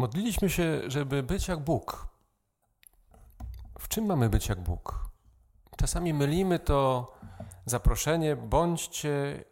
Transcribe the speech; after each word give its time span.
Modliliśmy 0.00 0.50
się, 0.50 0.80
żeby 0.86 1.22
być 1.22 1.48
jak 1.48 1.60
Bóg. 1.60 2.08
W 3.78 3.88
czym 3.88 4.06
mamy 4.06 4.28
być 4.28 4.48
jak 4.48 4.60
Bóg? 4.60 5.10
Czasami 5.76 6.14
mylimy 6.14 6.58
to 6.58 7.12
zaproszenie, 7.66 8.36
bądźcie 8.36 9.44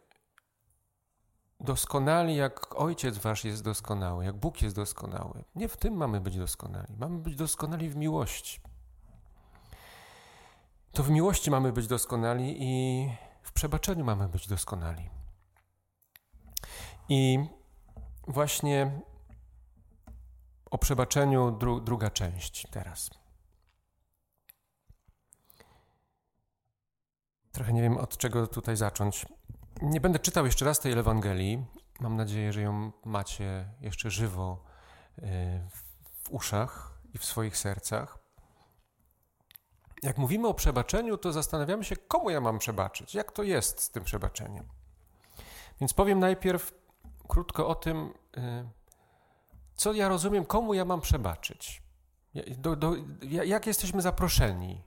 doskonali, 1.59 2.35
jak 2.35 2.81
Ojciec 2.81 3.17
Wasz 3.17 3.45
jest 3.45 3.63
doskonały, 3.63 4.25
jak 4.25 4.35
Bóg 4.37 4.61
jest 4.61 4.75
doskonały. 4.75 5.43
Nie 5.55 5.67
w 5.67 5.77
tym 5.77 5.93
mamy 5.93 6.21
być 6.21 6.37
doskonali. 6.37 6.95
Mamy 6.97 7.19
być 7.19 7.35
doskonali 7.35 7.89
w 7.89 7.95
miłości. 7.95 8.61
To 10.91 11.03
w 11.03 11.09
miłości 11.09 11.51
mamy 11.51 11.71
być 11.71 11.87
doskonali 11.87 12.55
i 12.59 13.05
w 13.43 13.51
przebaczeniu 13.51 14.05
mamy 14.05 14.29
być 14.29 14.47
doskonali. 14.47 15.09
I 17.09 17.39
właśnie 18.27 19.01
o 20.71 20.77
przebaczeniu 20.77 21.51
dru 21.51 21.79
druga 21.81 22.09
część 22.09 22.67
teraz. 22.71 23.09
Trochę 27.51 27.73
nie 27.73 27.81
wiem, 27.81 27.97
od 27.97 28.17
czego 28.17 28.47
tutaj 28.47 28.75
zacząć. 28.75 29.25
Nie 29.81 30.01
będę 30.01 30.19
czytał 30.19 30.45
jeszcze 30.45 30.65
raz 30.65 30.79
tej 30.79 30.91
Ewangelii. 30.91 31.65
Mam 31.99 32.15
nadzieję, 32.15 32.53
że 32.53 32.61
ją 32.61 32.91
macie 33.05 33.69
jeszcze 33.81 34.11
żywo 34.11 34.63
y, 35.17 35.21
w 36.23 36.29
uszach 36.29 36.99
i 37.13 37.17
w 37.17 37.25
swoich 37.25 37.57
sercach. 37.57 38.17
Jak 40.03 40.17
mówimy 40.17 40.47
o 40.47 40.53
przebaczeniu, 40.53 41.17
to 41.17 41.31
zastanawiamy 41.33 41.83
się, 41.83 41.95
komu 41.95 42.29
ja 42.29 42.41
mam 42.41 42.59
przebaczyć, 42.59 43.15
jak 43.15 43.31
to 43.31 43.43
jest 43.43 43.81
z 43.81 43.91
tym 43.91 44.03
przebaczeniem. 44.03 44.67
Więc 45.79 45.93
powiem 45.93 46.19
najpierw 46.19 46.73
krótko 47.27 47.67
o 47.67 47.75
tym, 47.75 48.13
y, 48.37 48.69
co 49.79 49.93
ja 49.93 50.07
rozumiem, 50.09 50.45
komu 50.45 50.73
ja 50.73 50.85
mam 50.85 51.01
przebaczyć. 51.01 51.81
Do, 52.57 52.75
do, 52.75 52.95
jak 53.21 53.67
jesteśmy 53.67 54.01
zaproszeni? 54.01 54.81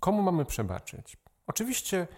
Komu 0.00 0.22
mamy 0.22 0.44
przebaczyć? 0.44 1.16
Oczywiście 1.46 2.08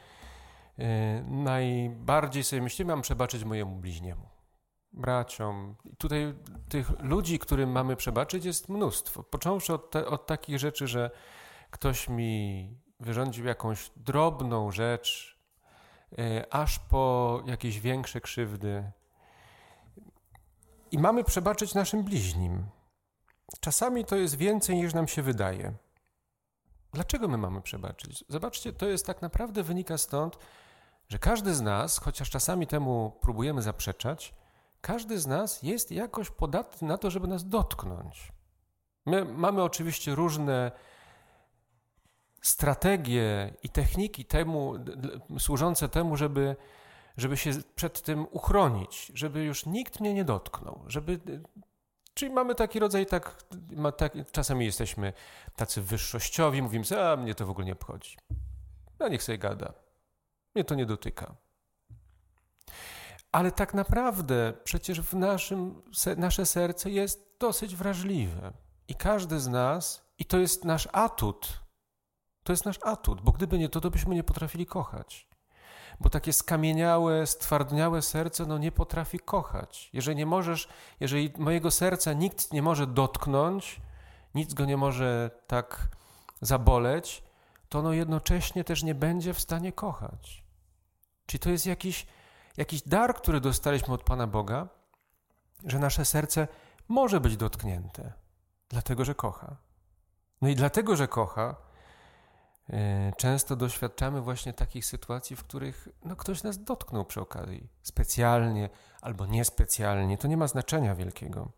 yy, 0.79 0.87
najbardziej 1.29 2.45
sobie 2.45 2.63
myślimy, 2.63 2.93
mam 2.93 3.03
przebaczyć 3.03 3.45
mojemu 3.45 3.77
bliźniemu, 3.77 4.29
braciom. 4.93 5.77
I 5.85 5.97
tutaj 5.97 6.35
tych 6.69 6.91
ludzi, 7.01 7.39
którym 7.39 7.71
mamy 7.71 7.97
przebaczyć, 7.97 8.45
jest 8.45 8.69
mnóstwo. 8.69 9.23
Począwszy 9.23 9.75
od, 9.75 9.91
te, 9.91 10.07
od 10.07 10.27
takich 10.27 10.59
rzeczy, 10.59 10.87
że 10.87 11.11
ktoś 11.71 12.09
mi 12.09 12.69
wyrządził 13.01 13.47
jakąś 13.47 13.91
drobną 13.97 14.71
rzecz, 14.71 15.39
yy, 16.13 16.51
aż 16.51 16.79
po 16.79 17.43
jakieś 17.47 17.81
większe 17.81 18.21
krzywdy. 18.21 18.93
I 20.93 20.99
mamy 20.99 21.25
przebaczyć 21.25 21.75
naszym 21.75 22.03
bliźnim. 22.03 22.67
Czasami 23.61 24.05
to 24.05 24.17
jest 24.17 24.35
więcej 24.35 24.77
niż 24.77 24.95
nam 24.95 25.09
się 25.09 25.23
wydaje. 25.23 25.75
Dlaczego 26.93 27.29
my 27.29 27.39
mamy 27.39 27.63
przebaczyć? 27.63 28.25
Zobaczcie, 28.29 28.73
to 28.73 28.87
jest 28.87 29.07
tak 29.07 29.23
naprawdę 29.23 29.63
wynika 29.63 29.99
stąd, 29.99 30.39
że 31.09 31.19
każdy 31.19 31.55
z 31.55 31.61
nas, 31.61 31.99
chociaż 31.99 32.31
czasami 32.31 32.67
temu 32.67 33.19
próbujemy 33.21 33.63
zaprzeczać, 33.63 34.35
każdy 34.81 35.19
z 35.19 35.27
nas 35.27 35.63
jest 35.63 35.91
jakoś 35.91 36.31
podatny 36.31 36.89
na 36.89 36.99
to, 36.99 37.11
żeby 37.11 37.29
nas 37.29 37.49
dotknąć. 37.49 38.33
My 39.07 39.25
mamy 39.25 39.63
oczywiście 39.63 40.15
różne 40.15 40.73
strategie 42.43 43.55
i 43.63 43.69
techniki 43.69 44.25
temu, 44.25 44.75
służące 45.39 45.89
temu, 45.89 46.17
żeby 46.17 46.57
żeby 47.21 47.37
się 47.37 47.51
przed 47.75 48.03
tym 48.03 48.27
uchronić, 48.31 49.13
żeby 49.15 49.45
już 49.45 49.67
nikt 49.67 50.01
mnie 50.01 50.15
nie 50.15 50.25
dotknął, 50.25 50.85
żeby 50.87 51.21
Czyli 52.15 52.33
mamy 52.33 52.55
taki 52.55 52.79
rodzaj, 52.79 53.07
tak, 53.07 53.45
tak, 53.97 54.13
czasami 54.33 54.65
jesteśmy 54.65 55.13
tacy 55.57 55.83
wyższościowi, 55.83 56.63
mówimy 56.63 56.85
sobie, 56.85 57.11
a 57.11 57.17
mnie 57.17 57.35
to 57.35 57.47
w 57.47 57.51
ogóle 57.51 57.67
nie 57.67 57.73
obchodzi. 57.73 58.17
No 58.99 59.09
niech 59.09 59.23
sobie 59.23 59.39
gada. 59.39 59.73
Mnie 60.55 60.65
to 60.65 60.75
nie 60.75 60.87
dotyka. 60.87 61.35
Ale 63.33 63.53
tak 63.53 63.75
naprawdę 63.75 64.53
przecież 64.65 65.01
w 65.01 65.15
naszym, 65.15 65.83
nasze 66.17 66.47
serce 66.47 66.91
jest 66.91 67.37
dosyć 67.39 67.77
wrażliwe. 67.77 68.53
I 68.89 68.95
każdy 68.95 69.41
z 69.41 69.49
nas, 69.49 70.03
i 70.19 70.25
to 70.25 70.39
jest 70.39 70.65
nasz 70.65 70.89
atut, 70.93 71.61
to 72.43 72.53
jest 72.53 72.65
nasz 72.65 72.79
atut, 72.83 73.21
bo 73.21 73.33
gdyby 73.33 73.59
nie 73.59 73.69
to, 73.69 73.81
to 73.81 73.91
byśmy 73.91 74.15
nie 74.15 74.25
potrafili 74.25 74.67
kochać 74.67 75.30
bo 76.01 76.11
takie 76.11 76.33
skamieniałe, 76.33 77.27
stwardniałe 77.27 78.03
serce 78.03 78.47
no 78.47 78.59
nie 78.59 78.73
potrafi 78.73 79.19
kochać. 79.19 79.91
Jeżeli 79.93 80.17
nie 80.17 80.27
możesz, 80.27 80.69
jeżeli 81.01 81.33
mojego 81.39 81.71
serca 81.71 82.13
nikt 82.13 82.53
nie 82.53 82.63
może 82.63 82.87
dotknąć, 82.87 83.81
nic 84.35 84.55
go 84.55 84.65
nie 84.65 84.77
może 84.77 85.31
tak 85.47 85.89
zaboleć, 86.41 87.23
to 87.69 87.79
ono 87.79 87.93
jednocześnie 87.93 88.65
też 88.65 88.83
nie 88.83 88.95
będzie 88.95 89.35
w 89.35 89.41
stanie 89.41 89.73
kochać. 89.73 90.45
Czyli 91.27 91.41
to 91.41 91.51
jest 91.51 91.67
jakiś, 91.67 92.07
jakiś 92.57 92.83
dar, 92.83 93.15
który 93.15 93.41
dostaliśmy 93.41 93.95
od 93.95 94.03
Pana 94.03 94.27
Boga, 94.27 94.69
że 95.67 95.79
nasze 95.79 96.05
serce 96.05 96.49
może 96.89 97.21
być 97.21 97.37
dotknięte, 97.37 98.13
dlatego 98.69 99.05
że 99.05 99.15
kocha. 99.15 99.57
No 100.43 100.49
i 100.49 100.55
dlatego, 100.55 100.97
że 100.97 101.09
kocha, 101.09 101.57
często 103.17 103.57
doświadczamy 103.57 104.21
właśnie 104.21 104.53
takich 104.53 104.87
sytuacji, 104.87 105.37
w 105.37 105.45
których 105.45 105.89
no, 106.05 106.17
ktoś 106.17 106.43
nas 106.43 106.65
dotknął 106.65 107.05
przy 107.05 107.21
okazji, 107.21 107.69
specjalnie 107.83 108.69
albo 109.01 109.27
niespecjalnie, 109.27 110.19
to 110.19 110.29
nie 110.29 110.37
ma 110.37 110.47
znaczenia 110.47 110.95
wielkiego. 110.95 111.53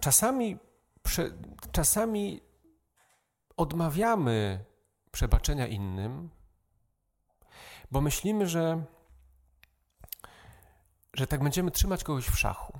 Czasami, 0.00 0.58
czasami 1.72 2.40
odmawiamy 3.56 4.64
przebaczenia 5.10 5.66
innym, 5.66 6.30
bo 7.90 8.00
myślimy, 8.00 8.46
że, 8.46 8.84
że 11.14 11.26
tak 11.26 11.42
będziemy 11.42 11.70
trzymać 11.70 12.04
kogoś 12.04 12.28
w 12.28 12.38
szachu. 12.38 12.78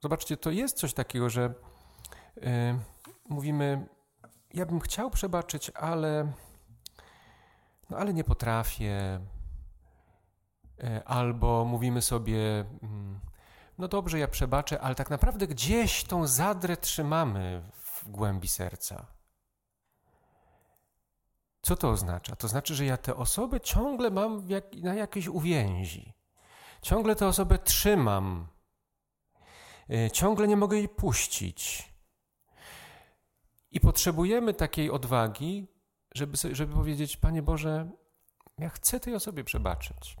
Zobaczcie, 0.00 0.36
to 0.36 0.50
jest 0.50 0.76
coś 0.76 0.94
takiego, 0.94 1.30
że 1.30 1.54
yy, 2.36 2.44
mówimy, 3.28 3.86
ja 4.54 4.66
bym 4.66 4.80
chciał 4.80 5.10
przebaczyć, 5.10 5.70
ale, 5.70 6.32
no 7.90 7.96
ale 7.96 8.14
nie 8.14 8.24
potrafię. 8.24 9.20
E, 10.82 11.04
albo 11.04 11.64
mówimy 11.64 12.02
sobie, 12.02 12.64
mm, 12.82 13.20
no 13.78 13.88
dobrze, 13.88 14.18
ja 14.18 14.28
przebaczę, 14.28 14.80
ale 14.80 14.94
tak 14.94 15.10
naprawdę 15.10 15.46
gdzieś 15.46 16.04
tą 16.04 16.26
zadrę 16.26 16.76
trzymamy 16.76 17.62
w 17.72 18.08
głębi 18.08 18.48
serca. 18.48 19.06
Co 21.62 21.76
to 21.76 21.90
oznacza? 21.90 22.36
To 22.36 22.48
znaczy, 22.48 22.74
że 22.74 22.84
ja 22.84 22.96
tę 22.96 23.16
osobę 23.16 23.60
ciągle 23.60 24.10
mam 24.10 24.48
jak, 24.48 24.74
na 24.74 24.94
jakiejś 24.94 25.28
uwięzi. 25.28 26.12
Ciągle 26.82 27.16
tę 27.16 27.26
osobę 27.26 27.58
trzymam. 27.58 28.46
E, 29.90 30.10
ciągle 30.10 30.48
nie 30.48 30.56
mogę 30.56 30.76
jej 30.76 30.88
puścić. 30.88 31.93
I 33.74 33.80
potrzebujemy 33.80 34.54
takiej 34.54 34.90
odwagi, 34.90 35.66
żeby, 36.14 36.36
żeby 36.52 36.74
powiedzieć: 36.74 37.16
Panie 37.16 37.42
Boże, 37.42 37.90
ja 38.58 38.68
chcę 38.68 39.00
tej 39.00 39.14
osobie 39.14 39.44
przebaczyć. 39.44 40.16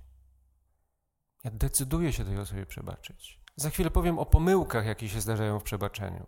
Ja 1.44 1.50
decyduję 1.50 2.12
się 2.12 2.24
tej 2.24 2.38
osobie 2.38 2.66
przebaczyć. 2.66 3.40
Za 3.56 3.70
chwilę 3.70 3.90
powiem 3.90 4.18
o 4.18 4.26
pomyłkach, 4.26 4.86
jakie 4.86 5.08
się 5.08 5.20
zdarzają 5.20 5.60
w 5.60 5.62
przebaczeniu. 5.62 6.26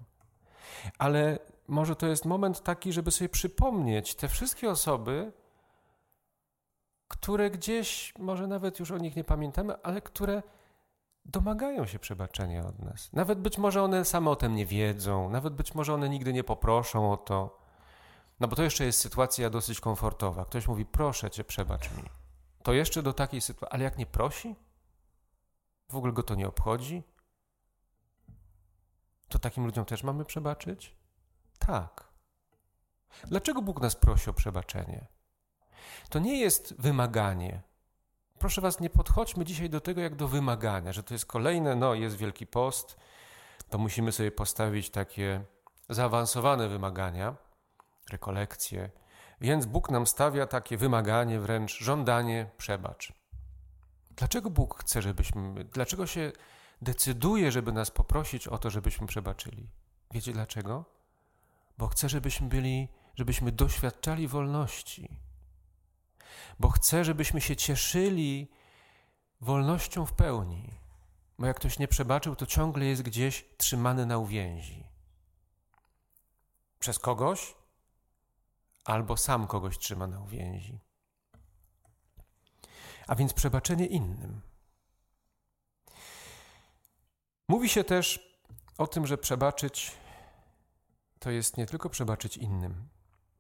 Ale 0.99 1.39
może 1.69 1.97
to 1.97 2.07
jest 2.07 2.25
moment 2.25 2.63
taki, 2.63 2.93
żeby 2.93 3.11
sobie 3.11 3.29
przypomnieć 3.29 4.15
te 4.15 4.29
wszystkie 4.29 4.71
osoby, 4.71 5.33
które 7.09 7.51
gdzieś, 7.51 8.15
może 8.19 8.47
nawet 8.47 8.79
już 8.79 8.91
o 8.91 8.99
nich 8.99 9.17
nie 9.17 9.25
pamiętamy, 9.25 9.83
ale 9.83 10.01
które 10.01 10.43
domagają 11.29 11.87
się 11.87 11.99
przebaczenia 11.99 12.67
od 12.67 12.79
nas. 12.79 13.13
Nawet 13.13 13.41
być 13.41 13.59
może 13.59 13.83
one 13.83 14.05
same 14.05 14.31
o 14.31 14.37
tym 14.37 14.55
nie 14.55 14.67
wiedzą, 14.67 15.31
nawet 15.31 15.55
być 15.55 15.75
może 15.75 15.95
one 15.95 16.09
nigdy 16.09 16.33
nie 16.33 16.45
poproszą 16.45 17.13
o 17.13 17.17
to. 17.17 17.59
No 18.41 18.49
bo 18.49 18.57
to 18.57 18.63
jeszcze 18.63 18.85
jest 18.85 19.01
sytuacja 19.01 19.51
dosyć 19.51 19.81
komfortowa. 19.81 20.45
Ktoś 20.45 20.69
mówi, 20.69 20.87
proszę 20.87 21.31
cię, 21.31 21.45
przebacz 21.45 21.91
mi. 21.91 22.03
To 22.63 22.73
jeszcze 22.73 23.03
do 23.03 23.13
takiej 23.13 23.41
sytuacji, 23.41 23.75
ale 23.75 23.85
jak 23.85 23.99
nie 23.99 24.07
prosi? 24.07 24.57
W 25.89 25.97
ogóle 25.97 26.13
go 26.13 26.23
to 26.23 26.35
nie 26.35 26.49
obchodzi? 26.49 27.03
To 29.29 29.39
takim 29.39 29.65
ludziom 29.65 29.85
też 29.85 30.03
mamy 30.03 30.25
przebaczyć? 30.25 30.97
Tak. 31.59 32.09
Dlaczego 33.25 33.63
Bóg 33.63 33.81
nas 33.81 33.97
prosi 33.97 34.31
o 34.31 34.33
przebaczenie? 34.33 35.07
To 36.09 36.19
nie 36.19 36.41
jest 36.41 36.75
wymaganie, 36.79 37.63
Proszę 38.39 38.61
Was, 38.61 38.81
nie 38.81 38.91
podchodźmy 38.91 39.45
dzisiaj 39.45 39.71
do 39.71 39.81
tego 39.81 40.01
jak 40.01 40.17
do 40.17 40.29
wymagania, 40.29 40.93
że 40.93 41.03
to 41.03 41.15
jest 41.15 41.27
kolejne, 41.27 41.77
no 41.77 41.95
jest 41.95 42.17
Wielki 42.17 42.47
Post, 42.47 42.97
to 43.71 43.79
musimy 43.79 44.13
sobie 44.13 44.31
postawić 44.31 44.91
takie 44.91 45.45
zaawansowane 45.89 46.69
wymagania, 46.69 47.37
rekolekcje. 48.11 48.91
Więc 49.41 49.67
Bóg 49.67 49.91
nam 49.91 50.07
stawia 50.07 50.47
takie 50.47 50.77
wymaganie, 50.77 51.41
wręcz 51.41 51.79
żądanie, 51.79 52.51
przebacz. 52.59 53.13
Dlaczego 54.11 54.51
Bóg 54.51 54.81
chce, 54.81 55.03
żebyśmy, 55.03 55.65
dlaczego 55.65 56.07
się 56.07 56.33
decyduje, 56.83 57.53
żeby 57.53 57.73
nas 57.73 57.91
poprosić 57.91 58.49
o 58.49 58.59
to, 58.59 58.71
żebyśmy 58.71 59.07
przebaczyli. 59.07 59.71
Wiecie 60.11 60.33
dlaczego? 60.33 60.85
Bo 61.79 61.89
chce, 61.89 62.09
żebyśmy 62.09 62.49
byli, 62.49 62.89
żebyśmy 63.15 63.53
doświadczali 63.53 64.29
wolności. 64.29 65.26
Bo 66.59 66.69
chce, 66.69 67.05
żebyśmy 67.05 67.41
się 67.41 67.57
cieszyli 67.57 68.51
wolnością 69.41 70.07
w 70.07 70.13
pełni. 70.13 70.75
Bo 71.39 71.47
jak 71.47 71.57
ktoś 71.57 71.79
nie 71.79 71.89
przebaczył, 71.89 72.37
to 72.37 72.47
ciągle 72.47 72.85
jest 72.85 73.03
gdzieś 73.03 73.45
trzymany 73.57 74.07
na 74.07 74.19
uwięzi. 74.19 74.85
Przez 76.79 76.99
kogoś, 76.99 77.55
albo 78.85 79.17
sam 79.17 79.47
kogoś 79.47 79.79
trzyma 79.79 80.07
na 80.07 80.21
uwięzi. 80.21 80.81
A 83.07 83.15
więc 83.15 83.33
przebaczenie 83.33 83.87
innym. 83.87 84.41
Mówi 87.49 87.69
się 87.69 87.85
też 87.85 88.37
o 88.79 88.87
tym, 88.87 89.07
że 89.07 89.19
przebaczyć 89.19 89.93
to 91.19 91.31
jest 91.31 91.57
nie 91.57 91.67
tylko 91.67 91.91
przebaczyć 91.91 92.37
innym, 92.37 92.89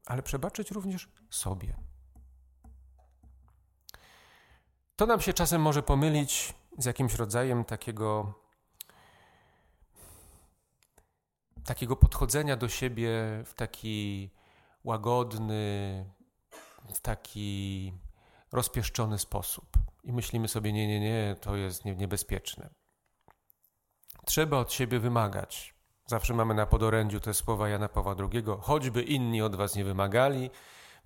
ale 0.07 0.23
przebaczyć 0.23 0.71
również 0.71 1.09
sobie. 1.31 1.77
To 4.97 5.07
nam 5.07 5.21
się 5.21 5.33
czasem 5.33 5.63
może 5.63 5.83
pomylić 5.83 6.55
z 6.79 6.85
jakimś 6.85 7.15
rodzajem 7.15 7.65
takiego, 7.65 8.35
takiego 11.65 11.97
podchodzenia 11.97 12.57
do 12.57 12.69
siebie 12.69 13.11
w 13.45 13.55
taki 13.55 14.31
łagodny, 14.85 16.05
w 16.95 17.01
taki 17.01 17.93
rozpieszczony 18.53 19.19
sposób. 19.19 19.67
I 20.05 20.13
myślimy 20.13 20.49
sobie, 20.49 20.73
nie, 20.73 20.89
nie, 20.89 21.01
nie, 21.01 21.37
to 21.41 21.57
jest 21.57 21.85
niebezpieczne. 21.85 22.71
Trzeba 24.25 24.59
od 24.59 24.73
siebie 24.73 25.01
wymagać. 25.01 25.75
Zawsze 26.07 26.35
mamy 26.35 26.55
na 26.55 26.67
podorędziu 26.67 27.21
te 27.21 27.35
słowa 27.35 27.69
Jana 27.69 27.89
Pawła 27.89 28.15
II, 28.19 28.45
choćby 28.61 29.03
inni 29.03 29.43
od 29.43 29.57
was 29.57 29.77
nie 29.77 29.85
wymagali, 29.85 30.51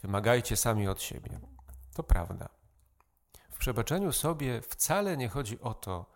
wymagajcie 0.02 0.56
sami 0.56 0.88
od 0.88 1.02
siebie. 1.02 1.40
To 1.94 2.02
prawda. 2.02 2.59
Przebaczeniu 3.60 4.12
sobie 4.12 4.60
wcale 4.60 5.16
nie 5.16 5.28
chodzi 5.28 5.60
o 5.60 5.74
to, 5.74 6.06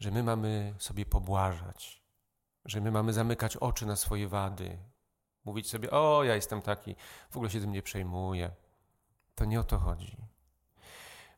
że 0.00 0.10
my 0.10 0.22
mamy 0.22 0.74
sobie 0.78 1.06
pobłażać, 1.06 2.02
że 2.64 2.80
my 2.80 2.90
mamy 2.90 3.12
zamykać 3.12 3.56
oczy 3.56 3.86
na 3.86 3.96
swoje 3.96 4.28
wady, 4.28 4.78
mówić 5.44 5.70
sobie, 5.70 5.90
o, 5.90 6.24
ja 6.24 6.34
jestem 6.34 6.62
taki, 6.62 6.94
w 7.30 7.36
ogóle 7.36 7.50
się 7.50 7.60
tym 7.60 7.72
nie 7.72 7.82
przejmuję. 7.82 8.50
To 9.34 9.44
nie 9.44 9.60
o 9.60 9.64
to 9.64 9.78
chodzi. 9.78 10.16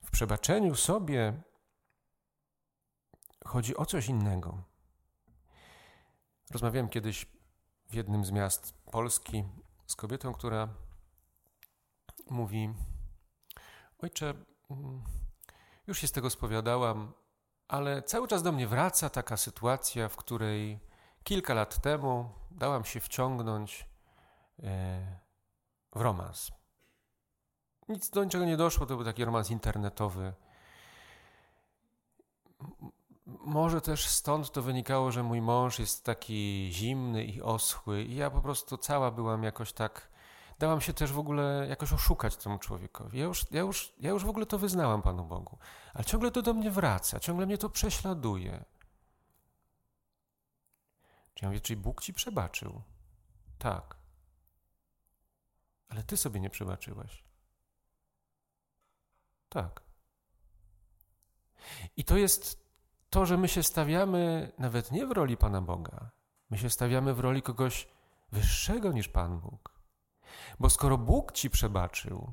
W 0.03 0.11
przebaczeniu 0.11 0.77
sobie 0.77 1.43
chodzi 3.45 3.77
o 3.77 3.87
coś 3.87 4.09
innego. 4.09 4.63
Rozmawiałem 6.51 6.89
kiedyś 6.89 7.27
w 7.87 7.95
jednym 7.95 8.25
z 8.25 8.31
miast 8.31 8.75
Polski 8.91 9.45
z 9.87 9.97
kobietą, 9.97 10.33
która 10.33 10.69
mówi: 12.31 12.75
Ojcze, 13.99 14.35
mm, 14.71 15.03
już 15.87 15.99
się 15.99 16.07
z 16.07 16.13
tego 16.13 16.31
spowiadałam, 16.31 17.13
ale 17.69 18.03
cały 18.03 18.29
czas 18.29 18.43
do 18.43 18.53
mnie 18.53 18.67
wraca 18.67 19.11
taka 19.11 19.37
sytuacja, 19.37 20.09
w 20.09 20.17
której 20.17 20.81
kilka 21.25 21.55
lat 21.55 21.83
temu 21.83 22.31
dałam 22.51 22.85
się 22.85 23.01
wciągnąć 23.01 23.89
e, 24.63 25.19
w 25.95 26.01
romans. 26.01 26.53
Nic 27.89 28.11
do 28.11 28.25
niczego 28.25 28.45
nie 28.45 28.57
doszło, 28.57 28.87
to 28.87 28.97
był 28.97 29.05
taki 29.05 29.25
romans 29.25 29.51
internetowy. 29.51 30.33
Może 33.27 33.81
też 33.81 34.09
stąd 34.09 34.53
to 34.53 34.63
wynikało, 34.63 35.13
że 35.13 35.23
mój 35.23 35.41
mąż 35.41 35.79
jest 35.79 36.05
taki 36.05 36.69
zimny 36.73 37.25
i 37.25 37.43
oschły, 37.43 38.03
i 38.03 38.17
ja 38.17 38.31
po 38.31 38.41
prostu 38.41 38.79
cała 38.79 39.11
byłam 39.11 39.43
jakoś 39.43 39.73
tak. 39.73 40.16
Dałam 40.59 40.81
się 40.81 40.93
też 40.93 41.13
w 41.13 41.19
ogóle 41.19 41.67
jakoś 41.69 41.93
oszukać 41.93 42.37
temu 42.37 42.59
człowiekowi. 42.59 43.19
Ja 43.19 43.25
już, 43.25 43.45
ja, 43.51 43.61
już, 43.61 43.93
ja 44.01 44.11
już 44.11 44.25
w 44.25 44.29
ogóle 44.29 44.47
to 44.47 44.59
wyznałam 44.59 45.03
Panu 45.03 45.25
Bogu, 45.25 45.59
ale 45.95 46.05
ciągle 46.05 46.31
to 46.31 46.43
do 46.43 46.55
mnie 46.55 46.71
wraca, 46.71 47.21
ciągle 47.21 47.47
mnie 47.47 47.59
to 47.59 47.71
prześladuje. 47.71 48.65
Czy 51.35 51.45
ja 51.45 51.49
mówię, 51.49 51.61
czyli 51.61 51.81
Bóg 51.81 52.03
ci 52.03 52.15
przebaczył? 52.15 52.83
Tak. 53.59 53.97
Ale 55.89 56.03
ty 56.03 56.17
sobie 56.17 56.41
nie 56.41 56.51
przebaczyłeś. 56.51 57.25
Tak. 59.49 59.83
I 61.97 62.05
to 62.05 62.17
jest 62.17 62.67
to, 63.11 63.27
że 63.27 63.37
my 63.37 63.49
się 63.49 63.63
stawiamy 63.63 64.53
nawet 64.59 64.93
nie 64.93 65.07
w 65.07 65.11
roli 65.13 65.37
Pana 65.37 65.61
Boga, 65.61 66.11
my 66.51 66.59
się 66.59 66.71
stawiamy 66.71 67.15
w 67.15 67.21
roli 67.21 67.43
kogoś 67.43 67.89
wyższego 68.33 68.93
niż 68.93 69.09
Pan 69.09 69.41
Bóg. 69.41 69.76
Bo 70.61 70.71
skoro 70.71 70.99
Bóg 70.99 71.33
ci 71.33 71.51
przebaczył, 71.51 72.33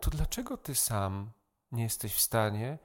to 0.00 0.10
dlaczego 0.10 0.56
ty 0.56 0.74
sam 0.74 1.30
nie 1.72 1.82
jesteś 1.82 2.14
w 2.14 2.20
stanie 2.20 2.78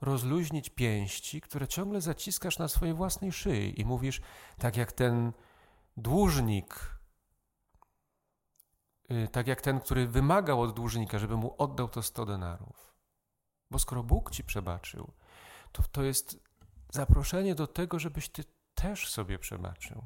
rozluźnić 0.00 0.70
pięści, 0.70 1.40
które 1.40 1.68
ciągle 1.68 2.00
zaciskasz 2.00 2.58
na 2.58 2.68
swojej 2.68 2.94
własnej 2.94 3.32
szyi 3.32 3.80
i 3.80 3.84
mówisz, 3.84 4.20
tak 4.58 4.76
jak 4.76 4.92
ten 4.92 5.32
dłużnik, 5.96 6.98
y, 9.10 9.28
tak 9.32 9.46
jak 9.46 9.60
ten, 9.60 9.80
który 9.80 10.06
wymagał 10.06 10.60
od 10.60 10.74
dłużnika, 10.74 11.18
żeby 11.18 11.36
mu 11.36 11.54
oddał 11.58 11.88
to 11.88 12.02
100 12.02 12.26
denarów. 12.26 12.94
Bo 13.70 13.78
skoro 13.78 14.02
Bóg 14.02 14.30
ci 14.30 14.44
przebaczył, 14.44 15.12
to 15.72 15.82
to 15.82 16.02
jest 16.02 16.38
zaproszenie 16.90 17.54
do 17.54 17.66
tego, 17.66 17.98
żebyś 17.98 18.28
ty 18.28 18.44
też 18.74 19.10
sobie 19.10 19.38
przebaczył. 19.38 20.04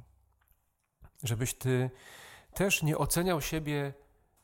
Żebyś 1.22 1.54
ty 1.54 1.90
też 2.54 2.82
nie 2.82 2.98
oceniał 2.98 3.40
siebie 3.40 3.94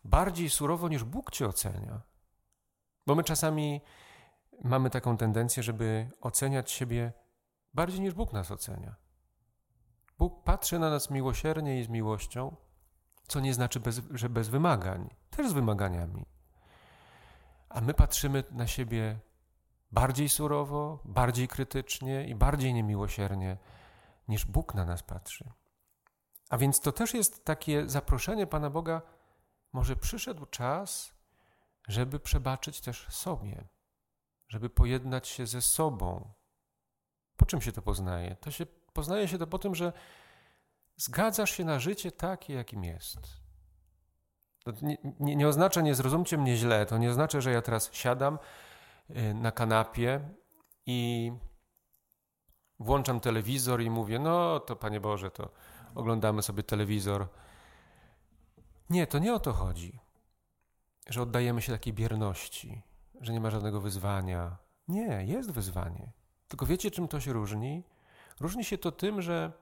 bardziej 0.05 0.51
surowo 0.51 0.89
niż 0.89 1.05
Bóg 1.05 1.31
cię 1.31 1.47
ocenia. 1.47 2.01
Bo 3.06 3.15
my 3.15 3.25
czasami 3.25 3.81
mamy 4.65 4.91
taką 4.91 5.17
tendencję, 5.17 5.62
żeby 5.62 6.11
oceniać 6.21 6.71
siebie 6.71 7.12
bardziej 7.75 8.01
niż 8.01 8.15
Bóg 8.15 8.33
nas 8.33 8.51
ocenia. 8.51 8.95
Bóg 10.19 10.45
patrzy 10.45 10.79
na 10.79 10.91
nas 10.91 11.11
miłosiernie 11.11 11.81
i 11.81 11.85
z 11.85 11.89
miłością, 11.89 12.56
co 13.29 13.41
nie 13.41 13.55
znaczy, 13.55 13.81
bez, 13.81 14.01
że 14.11 14.29
bez 14.29 14.49
wymagań, 14.49 15.09
też 15.31 15.50
z 15.50 15.53
wymaganiami. 15.53 16.27
A 17.69 17.81
my 17.81 17.95
patrzymy 17.95 18.45
na 18.50 18.67
siebie 18.67 19.19
bardziej 19.93 20.29
surowo, 20.29 20.99
bardziej 21.05 21.49
krytycznie 21.49 22.27
i 22.29 22.35
bardziej 22.35 22.75
niemiłosiernie, 22.75 23.57
niż 24.29 24.45
Bóg 24.47 24.75
na 24.75 24.85
nas 24.85 25.03
patrzy. 25.03 25.53
A 26.54 26.58
więc 26.58 26.80
to 26.80 26.92
też 26.92 27.14
jest 27.14 27.44
takie 27.44 27.88
zaproszenie 27.88 28.46
Pana 28.46 28.70
Boga, 28.70 29.02
może 29.73 29.96
przyszedł 29.96 30.46
czas, 30.46 31.14
żeby 31.88 32.20
przebaczyć 32.20 32.80
też 32.80 33.06
sobie, 33.11 33.68
żeby 34.49 34.70
pojednać 34.70 35.28
się 35.28 35.46
ze 35.46 35.62
sobą. 35.62 36.32
Po 37.37 37.46
czym 37.46 37.61
się 37.61 37.73
to 37.73 37.82
poznaje? 37.82 38.37
To 38.37 38.50
się 38.50 38.66
poznaje 38.92 39.28
się 39.28 39.38
to 39.38 39.46
po 39.46 39.58
tym, 39.58 39.75
że 39.75 39.92
zgadzasz 40.96 41.50
się 41.50 41.64
na 41.64 41.78
życie 41.78 42.12
takie, 42.12 42.54
jakim 42.54 42.84
jest. 42.84 43.18
To 44.64 44.73
nie, 44.82 44.96
nie, 45.20 45.37
nie 45.37 45.49
oznacza, 45.49 45.80
nie 45.80 45.94
zrozumcie 45.94 46.38
mnie 46.38 46.56
źle, 46.56 46.87
to 46.87 46.99
nie 46.99 47.11
oznacza, 47.11 47.40
że 47.40 47.52
ja 47.52 47.62
teraz 47.62 47.92
siadam 47.92 48.38
Y, 49.11 49.34
na 49.34 49.52
kanapie 49.52 50.20
i 50.87 51.32
włączam 52.80 53.20
telewizor 53.20 53.82
i 53.82 53.90
mówię: 53.90 54.18
No, 54.18 54.61
to 54.61 54.76
Panie 54.76 55.00
Boże, 55.00 55.30
to 55.30 55.50
oglądamy 55.95 56.43
sobie 56.43 56.63
telewizor. 56.63 57.29
Nie, 58.91 59.07
to 59.07 59.19
nie 59.19 59.35
o 59.35 59.41
to 59.41 59.53
chodzi, 59.53 60.01
że 61.09 61.23
oddajemy 61.23 61.63
się 61.63 61.73
takiej 61.73 61.93
bierności, 61.93 62.83
że 63.21 63.33
nie 63.33 63.41
ma 63.41 63.51
żadnego 63.51 63.81
wyzwania. 63.81 64.57
Nie, 64.89 65.25
jest 65.27 65.51
wyzwanie. 65.51 66.13
Tylko 66.49 66.67
wiecie, 66.67 66.91
czym 66.91 67.09
to 67.09 67.21
się 67.21 67.33
różni? 67.33 67.85
Różni 68.41 68.65
się 68.65 68.79
to 68.79 68.93
tym, 68.93 69.23
że 69.23 69.53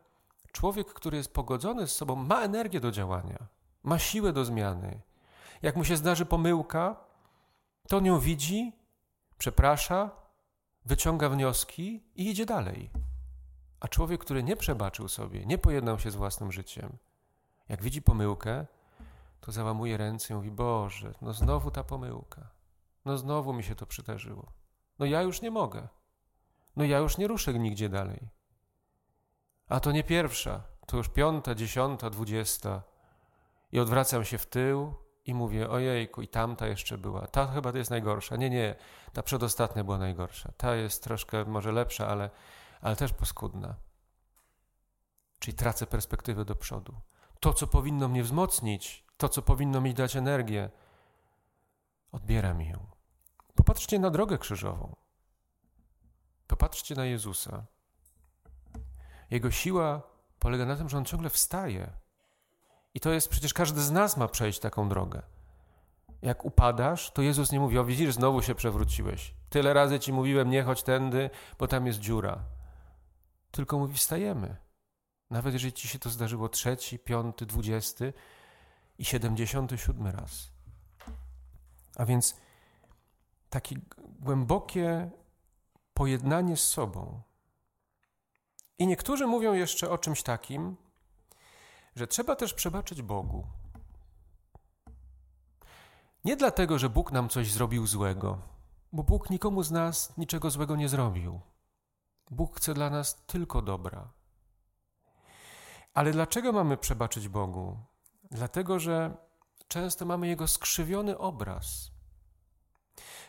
człowiek, 0.52 0.92
który 0.92 1.16
jest 1.16 1.34
pogodzony 1.34 1.86
z 1.86 1.94
sobą, 1.94 2.16
ma 2.16 2.42
energię 2.42 2.80
do 2.80 2.90
działania, 2.90 3.46
ma 3.82 3.98
siłę 3.98 4.32
do 4.32 4.44
zmiany. 4.44 5.00
Jak 5.62 5.76
mu 5.76 5.84
się 5.84 5.96
zdarzy 5.96 6.26
pomyłka, 6.26 6.96
to 7.88 7.96
on 7.96 8.06
ją 8.06 8.18
widzi 8.18 8.72
przeprasza, 9.38 10.10
wyciąga 10.84 11.28
wnioski 11.28 12.04
i 12.14 12.30
idzie 12.30 12.46
dalej. 12.46 12.90
A 13.82 13.88
człowiek, 13.88 14.20
który 14.20 14.42
nie 14.42 14.56
przebaczył 14.56 15.08
sobie, 15.08 15.46
nie 15.46 15.58
pojednał 15.58 15.98
się 15.98 16.10
z 16.10 16.14
własnym 16.14 16.52
życiem, 16.52 16.96
jak 17.68 17.82
widzi 17.82 18.02
pomyłkę, 18.02 18.66
to 19.40 19.52
załamuje 19.52 19.96
ręce 19.96 20.34
i 20.34 20.36
mówi: 20.36 20.50
Boże, 20.50 21.14
no 21.22 21.32
znowu 21.32 21.70
ta 21.70 21.84
pomyłka. 21.84 22.50
No 23.04 23.18
znowu 23.18 23.52
mi 23.52 23.64
się 23.64 23.74
to 23.74 23.86
przydarzyło. 23.86 24.52
No 24.98 25.06
ja 25.06 25.22
już 25.22 25.42
nie 25.42 25.50
mogę. 25.50 25.88
No 26.76 26.84
ja 26.84 26.98
już 26.98 27.18
nie 27.18 27.28
ruszę 27.28 27.54
nigdzie 27.54 27.88
dalej. 27.88 28.28
A 29.68 29.80
to 29.80 29.92
nie 29.92 30.04
pierwsza, 30.04 30.62
to 30.86 30.96
już 30.96 31.08
piąta, 31.08 31.54
dziesiąta, 31.54 32.10
dwudziesta. 32.10 32.82
I 33.72 33.80
odwracam 33.80 34.24
się 34.24 34.38
w 34.38 34.46
tył 34.46 34.94
i 35.24 35.34
mówię, 35.34 35.70
ojejku, 35.70 36.22
i 36.22 36.28
tamta 36.28 36.66
jeszcze 36.66 36.98
była. 36.98 37.26
Ta 37.26 37.46
chyba 37.46 37.72
to 37.72 37.78
jest 37.78 37.90
najgorsza. 37.90 38.36
Nie, 38.36 38.50
nie, 38.50 38.74
ta 39.12 39.22
przedostatnia 39.22 39.84
była 39.84 39.98
najgorsza. 39.98 40.52
Ta 40.56 40.74
jest 40.74 41.02
troszkę 41.04 41.44
może 41.44 41.72
lepsza, 41.72 42.08
ale, 42.08 42.30
ale 42.82 42.96
też 42.96 43.12
poskudna. 43.12 43.74
Czyli 45.38 45.56
tracę 45.56 45.86
perspektywę 45.86 46.44
do 46.44 46.54
przodu. 46.54 46.94
To, 47.40 47.54
co 47.54 47.66
powinno 47.66 48.08
mnie 48.08 48.22
wzmocnić, 48.22 49.04
to, 49.16 49.28
co 49.28 49.42
powinno 49.42 49.80
mi 49.80 49.94
dać 49.94 50.16
energię, 50.16 50.70
odbiera 52.12 52.54
mi 52.54 52.68
ją. 52.68 52.86
Popatrzcie 53.54 53.98
na 53.98 54.10
drogę 54.10 54.38
krzyżową. 54.38 54.96
Popatrzcie 56.46 56.94
na 56.94 57.04
Jezusa. 57.04 57.66
Jego 59.30 59.50
siła 59.50 60.02
polega 60.38 60.66
na 60.66 60.76
tym, 60.76 60.88
że 60.88 60.98
on 60.98 61.04
ciągle 61.04 61.30
wstaje. 61.30 61.90
I 62.94 63.00
to 63.00 63.10
jest 63.10 63.28
przecież 63.28 63.54
każdy 63.54 63.80
z 63.80 63.90
nas 63.90 64.16
ma 64.16 64.28
przejść 64.28 64.58
taką 64.58 64.88
drogę. 64.88 65.22
Jak 66.22 66.44
upadasz, 66.44 67.10
to 67.10 67.22
Jezus 67.22 67.52
nie 67.52 67.60
mówi: 67.60 67.78
O, 67.78 67.84
widzisz, 67.84 68.14
znowu 68.14 68.42
się 68.42 68.54
przewróciłeś. 68.54 69.34
Tyle 69.50 69.72
razy 69.72 70.00
ci 70.00 70.12
mówiłem, 70.12 70.50
nie 70.50 70.62
chodź 70.62 70.82
tędy, 70.82 71.30
bo 71.58 71.68
tam 71.68 71.86
jest 71.86 71.98
dziura. 71.98 72.44
Tylko 73.52 73.78
mówi: 73.78 73.94
Wstajemy. 73.94 74.56
Nawet 75.30 75.52
jeżeli 75.52 75.72
ci 75.72 75.88
się 75.88 75.98
to 75.98 76.10
zdarzyło 76.10 76.48
trzeci, 76.48 76.98
piąty, 76.98 77.46
dwudziesty 77.46 78.12
i 78.98 79.04
siedemdziesiąty 79.04 79.78
siódmy 79.78 80.12
raz. 80.12 80.50
A 81.96 82.04
więc 82.04 82.36
takie 83.50 83.76
głębokie 84.20 85.10
pojednanie 85.94 86.56
z 86.56 86.62
sobą. 86.64 87.22
I 88.78 88.86
niektórzy 88.86 89.26
mówią 89.26 89.54
jeszcze 89.54 89.90
o 89.90 89.98
czymś 89.98 90.22
takim, 90.22 90.76
że 91.96 92.06
trzeba 92.06 92.36
też 92.36 92.54
przebaczyć 92.54 93.02
Bogu. 93.02 93.46
Nie 96.24 96.36
dlatego, 96.36 96.78
że 96.78 96.90
Bóg 96.90 97.12
nam 97.12 97.28
coś 97.28 97.52
zrobił 97.52 97.86
złego, 97.86 98.38
bo 98.92 99.02
Bóg 99.02 99.30
nikomu 99.30 99.62
z 99.62 99.70
nas 99.70 100.16
niczego 100.16 100.50
złego 100.50 100.76
nie 100.76 100.88
zrobił. 100.88 101.40
Bóg 102.32 102.56
chce 102.56 102.74
dla 102.74 102.90
nas 102.90 103.26
tylko 103.26 103.62
dobra. 103.62 104.08
Ale 105.94 106.12
dlaczego 106.12 106.52
mamy 106.52 106.76
przebaczyć 106.76 107.28
Bogu? 107.28 107.78
Dlatego, 108.30 108.78
że 108.78 109.16
często 109.68 110.06
mamy 110.06 110.28
Jego 110.28 110.48
skrzywiony 110.48 111.18
obraz. 111.18 111.90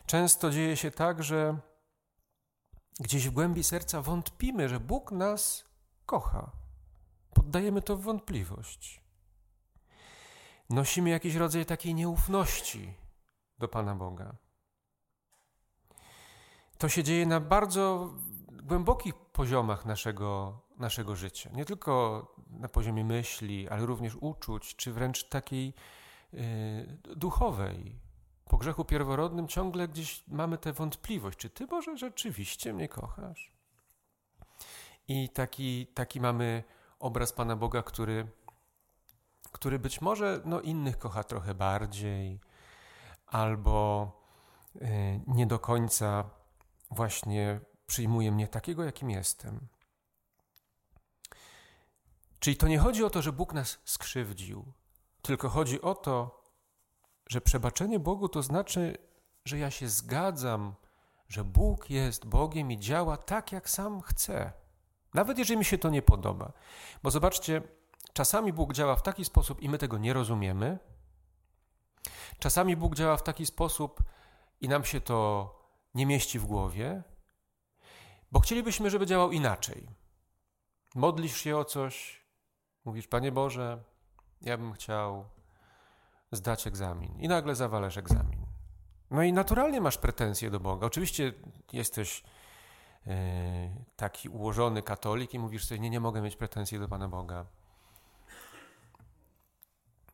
Często 0.05 0.51
dzieje 0.51 0.77
się 0.77 0.91
tak, 0.91 1.23
że 1.23 1.57
gdzieś 2.99 3.27
w 3.27 3.31
głębi 3.31 3.63
serca 3.63 4.01
wątpimy, 4.01 4.69
że 4.69 4.79
Bóg 4.79 5.11
nas 5.11 5.65
kocha. 6.05 6.51
Poddajemy 7.33 7.81
to 7.81 7.97
w 7.97 8.01
wątpliwość. 8.01 9.03
Nosimy 10.69 11.09
jakiś 11.09 11.35
rodzaj 11.35 11.65
takiej 11.65 11.95
nieufności 11.95 12.93
do 13.59 13.67
Pana 13.67 13.95
Boga. 13.95 14.35
To 16.77 16.89
się 16.89 17.03
dzieje 17.03 17.25
na 17.25 17.39
bardzo 17.39 18.13
głębokich 18.63 19.15
poziomach 19.15 19.85
naszego, 19.85 20.59
naszego 20.77 21.15
życia. 21.15 21.49
Nie 21.53 21.65
tylko 21.65 22.25
na 22.49 22.69
poziomie 22.69 23.03
myśli, 23.03 23.69
ale 23.69 23.85
również 23.85 24.15
uczuć, 24.15 24.75
czy 24.75 24.93
wręcz 24.93 25.23
takiej 25.29 25.73
y, 26.33 26.97
duchowej. 27.15 27.99
Po 28.45 28.57
grzechu 28.57 28.85
pierworodnym 28.85 29.47
ciągle 29.47 29.87
gdzieś 29.87 30.23
mamy 30.27 30.57
tę 30.57 30.73
wątpliwość, 30.73 31.37
czy 31.37 31.49
Ty, 31.49 31.67
Boże, 31.67 31.97
rzeczywiście 31.97 32.73
mnie 32.73 32.87
kochasz? 32.87 33.51
I 35.07 35.29
taki, 35.29 35.87
taki 35.87 36.21
mamy 36.21 36.63
obraz 36.99 37.33
Pana 37.33 37.55
Boga, 37.55 37.83
który, 37.83 38.27
który 39.51 39.79
być 39.79 40.01
może 40.01 40.41
no, 40.45 40.61
innych 40.61 40.97
kocha 40.97 41.23
trochę 41.23 41.55
bardziej, 41.55 42.39
albo 43.27 44.11
y, 44.75 45.21
nie 45.27 45.47
do 45.47 45.59
końca 45.59 46.29
właśnie 46.91 47.59
przyjmuje 47.87 48.31
mnie 48.31 48.47
takiego, 48.47 48.83
jakim 48.83 49.09
jestem. 49.09 49.67
Czyli 52.39 52.57
to 52.57 52.67
nie 52.67 52.79
chodzi 52.79 53.03
o 53.03 53.09
to, 53.09 53.21
że 53.21 53.31
Bóg 53.31 53.53
nas 53.53 53.79
skrzywdził, 53.85 54.73
tylko 55.21 55.49
chodzi 55.49 55.81
o 55.81 55.95
to, 55.95 56.43
że 57.27 57.41
przebaczenie 57.41 57.99
Bogu 57.99 58.29
to 58.29 58.43
znaczy, 58.43 58.97
że 59.45 59.57
ja 59.57 59.71
się 59.71 59.89
zgadzam, 59.89 60.75
że 61.29 61.43
Bóg 61.43 61.89
jest 61.89 62.25
Bogiem 62.25 62.71
i 62.71 62.79
działa 62.79 63.17
tak, 63.17 63.51
jak 63.51 63.69
sam 63.69 64.01
chce. 64.01 64.53
Nawet 65.13 65.37
jeżeli 65.37 65.57
mi 65.57 65.65
się 65.65 65.77
to 65.77 65.89
nie 65.89 66.01
podoba. 66.01 66.53
Bo 67.03 67.11
zobaczcie, 67.11 67.61
czasami 68.13 68.53
Bóg 68.53 68.73
działa 68.73 68.95
w 68.95 69.03
taki 69.03 69.25
sposób 69.25 69.61
i 69.61 69.69
my 69.69 69.77
tego 69.77 69.97
nie 69.97 70.13
rozumiemy. 70.13 70.79
Czasami 72.39 72.77
Bóg 72.77 72.95
działa 72.95 73.17
w 73.17 73.23
taki 73.23 73.45
sposób 73.45 74.03
i 74.61 74.67
nam 74.69 74.83
się 74.83 75.01
to 75.01 75.49
nie 75.95 76.05
mieści 76.05 76.39
w 76.39 76.45
głowie, 76.45 77.03
bo 78.33 78.39
chcielibyśmy, 78.39 78.89
żeby 78.89 79.05
działał 79.05 79.31
inaczej. 79.31 79.87
Modlisz 80.95 81.37
się 81.37 81.57
o 81.57 81.65
coś, 81.65 82.23
mówisz, 82.85 83.07
Panie 83.07 83.31
Boże, 83.31 83.83
ja 84.41 84.57
bym 84.57 84.73
chciał 84.73 85.25
zdać 86.31 86.67
egzamin. 86.67 87.19
I 87.19 87.27
nagle 87.27 87.55
zawalasz 87.55 87.97
egzamin. 87.97 88.45
No 89.11 89.23
i 89.23 89.33
naturalnie 89.33 89.81
masz 89.81 89.97
pretensje 89.97 90.49
do 90.49 90.59
Boga. 90.59 90.87
Oczywiście 90.87 91.33
jesteś 91.73 92.23
yy, 93.05 93.13
taki 93.95 94.29
ułożony 94.29 94.81
katolik 94.81 95.33
i 95.33 95.39
mówisz 95.39 95.65
sobie, 95.65 95.79
nie, 95.79 95.89
nie 95.89 95.99
mogę 95.99 96.21
mieć 96.21 96.35
pretensji 96.35 96.79
do 96.79 96.87
Pana 96.87 97.07
Boga. 97.07 97.45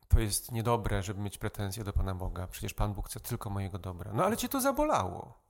To 0.08 0.20
jest 0.20 0.52
niedobre, 0.52 1.02
żeby 1.02 1.20
mieć 1.20 1.38
pretensje 1.38 1.84
do 1.84 1.92
Pana 1.92 2.14
Boga. 2.14 2.46
Przecież 2.46 2.74
Pan 2.74 2.94
Bóg 2.94 3.08
chce 3.08 3.20
tylko 3.20 3.50
mojego 3.50 3.78
dobra. 3.78 4.12
No 4.12 4.24
ale 4.24 4.36
cię 4.36 4.48
to 4.48 4.60
zabolało. 4.60 5.49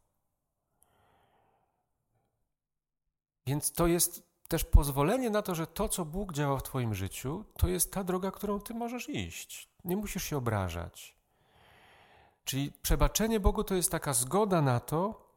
Więc 3.51 3.73
to 3.73 3.87
jest 3.87 4.23
też 4.49 4.65
pozwolenie 4.65 5.31
na 5.31 5.43
to, 5.43 5.55
że 5.55 5.67
to, 5.67 5.89
co 5.89 6.05
Bóg 6.05 6.33
działa 6.33 6.59
w 6.59 6.63
Twoim 6.63 6.95
życiu, 6.95 7.45
to 7.59 7.69
jest 7.69 7.93
ta 7.93 8.05
droga, 8.05 8.31
którą 8.31 8.61
Ty 8.61 8.75
możesz 8.75 9.09
iść. 9.09 9.69
Nie 9.85 9.97
musisz 9.97 10.25
się 10.25 10.37
obrażać. 10.37 11.17
Czyli 12.45 12.73
przebaczenie 12.73 13.41
Bogu 13.41 13.65
to 13.65 13.75
jest 13.75 13.91
taka 13.91 14.13
zgoda 14.13 14.63
na 14.63 14.81
to, 14.81 15.29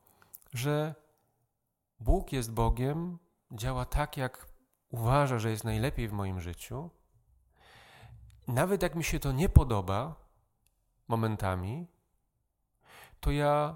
że 0.54 0.96
Bóg 2.00 2.32
jest 2.32 2.54
Bogiem, 2.54 3.18
działa 3.52 3.86
tak, 3.86 4.18
jak 4.18 4.48
uważa, 4.90 5.40
że 5.40 5.50
jest 5.50 5.64
najlepiej 5.64 6.08
w 6.08 6.14
moim 6.14 6.42
życiu. 6.42 6.90
Nawet 8.48 8.82
jak 8.82 8.96
mi 8.96 9.04
się 9.04 9.20
to 9.20 9.32
nie 9.32 9.50
podoba 9.50 10.16
momentami, 11.08 11.88
to 13.20 13.32
ja 13.32 13.76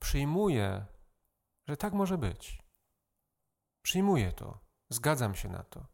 przyjmuję, 0.00 0.86
że 1.68 1.76
tak 1.76 1.92
może 1.92 2.18
być. 2.18 2.61
Przyjmuję 3.82 4.32
to, 4.32 4.58
zgadzam 4.88 5.34
się 5.34 5.48
na 5.48 5.62
to. 5.62 5.86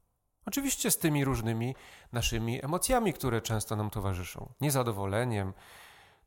Oczywiście 0.47 0.91
z 0.91 0.99
tymi 0.99 1.25
różnymi 1.25 1.75
naszymi 2.13 2.65
emocjami, 2.65 3.13
które 3.13 3.43
często 3.43 3.77
nam 3.77 3.91
towarzyszą, 3.91 4.53
niezadowoleniem. 4.61 5.53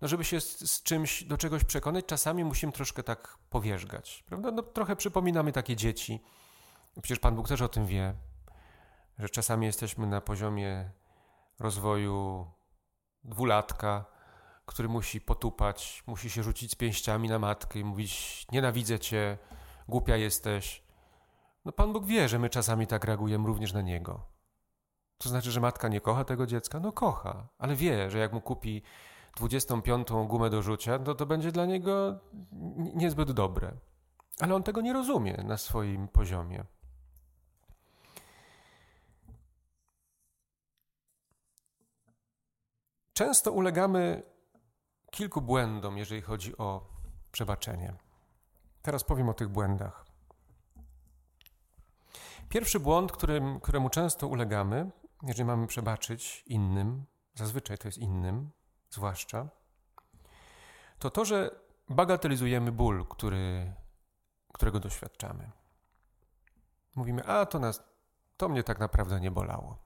No, 0.01 0.07
żeby 0.07 0.23
się 0.23 0.41
z, 0.41 0.71
z 0.71 0.83
czymś, 0.83 1.23
do 1.23 1.37
czegoś 1.37 1.63
przekonać, 1.63 2.05
czasami 2.05 2.43
musimy 2.43 2.71
troszkę 2.71 3.03
tak 3.03 3.37
powierzgać, 3.49 4.23
prawda? 4.27 4.51
No, 4.51 4.63
trochę 4.63 4.95
przypominamy 4.95 5.51
takie 5.51 5.75
dzieci. 5.75 6.21
Przecież 7.01 7.19
Pan 7.19 7.35
Bóg 7.35 7.47
też 7.47 7.61
o 7.61 7.69
tym 7.69 7.85
wie, 7.85 8.13
że 9.19 9.29
czasami 9.29 9.65
jesteśmy 9.65 10.07
na 10.07 10.21
poziomie 10.21 10.91
rozwoju 11.59 12.47
dwulatka, 13.23 14.05
który 14.65 14.89
musi 14.89 15.21
potupać, 15.21 16.03
musi 16.07 16.29
się 16.29 16.43
rzucić 16.43 16.71
z 16.71 16.75
pięściami 16.75 17.29
na 17.29 17.39
matkę 17.39 17.79
i 17.79 17.83
mówić: 17.83 18.45
Nienawidzę 18.51 18.99
cię, 18.99 19.37
głupia 19.87 20.17
jesteś. 20.17 20.83
No 21.65 21.71
Pan 21.71 21.93
Bóg 21.93 22.05
wie, 22.05 22.29
że 22.29 22.39
my 22.39 22.49
czasami 22.49 22.87
tak 22.87 23.03
reagujemy 23.03 23.47
również 23.47 23.73
na 23.73 23.81
Niego. 23.81 24.25
To 25.17 25.29
znaczy, 25.29 25.51
że 25.51 25.59
matka 25.59 25.87
nie 25.87 26.01
kocha 26.01 26.23
tego 26.23 26.47
dziecka? 26.47 26.79
No 26.79 26.91
kocha, 26.91 27.47
ale 27.57 27.75
wie, 27.75 28.11
że 28.11 28.17
jak 28.17 28.33
mu 28.33 28.41
kupi 28.41 28.81
25. 29.35 30.07
gumę 30.27 30.49
do 30.49 30.61
rzucia, 30.61 30.99
to 30.99 31.15
to 31.15 31.25
będzie 31.25 31.51
dla 31.51 31.65
niego 31.65 32.19
niezbyt 32.95 33.31
dobre. 33.31 33.71
Ale 34.39 34.55
on 34.55 34.63
tego 34.63 34.81
nie 34.81 34.93
rozumie 34.93 35.43
na 35.43 35.57
swoim 35.57 36.07
poziomie. 36.07 36.65
Często 43.13 43.51
ulegamy 43.51 44.23
kilku 45.11 45.41
błędom, 45.41 45.97
jeżeli 45.97 46.21
chodzi 46.21 46.57
o 46.57 46.87
przebaczenie. 47.31 47.93
Teraz 48.81 49.03
powiem 49.03 49.29
o 49.29 49.33
tych 49.33 49.49
błędach. 49.49 50.10
Pierwszy 52.51 52.79
błąd, 52.79 53.12
którym, 53.12 53.60
któremu 53.60 53.89
często 53.89 54.27
ulegamy, 54.27 54.91
jeżeli 55.24 55.46
mamy 55.46 55.67
przebaczyć 55.67 56.43
innym, 56.48 57.05
zazwyczaj 57.34 57.77
to 57.77 57.88
jest 57.88 57.98
innym, 57.98 58.51
zwłaszcza, 58.89 59.50
to 61.00 61.10
to, 61.10 61.25
że 61.25 61.51
bagatelizujemy 61.89 62.72
ból, 62.72 63.05
który, 63.08 63.74
którego 64.53 64.79
doświadczamy. 64.79 65.51
Mówimy, 66.96 67.25
a 67.25 67.46
to 67.46 67.60
nas, 67.60 67.84
to 68.38 68.50
mnie 68.50 68.63
tak 68.63 68.79
naprawdę 68.79 69.20
nie 69.20 69.31
bolało. 69.31 69.77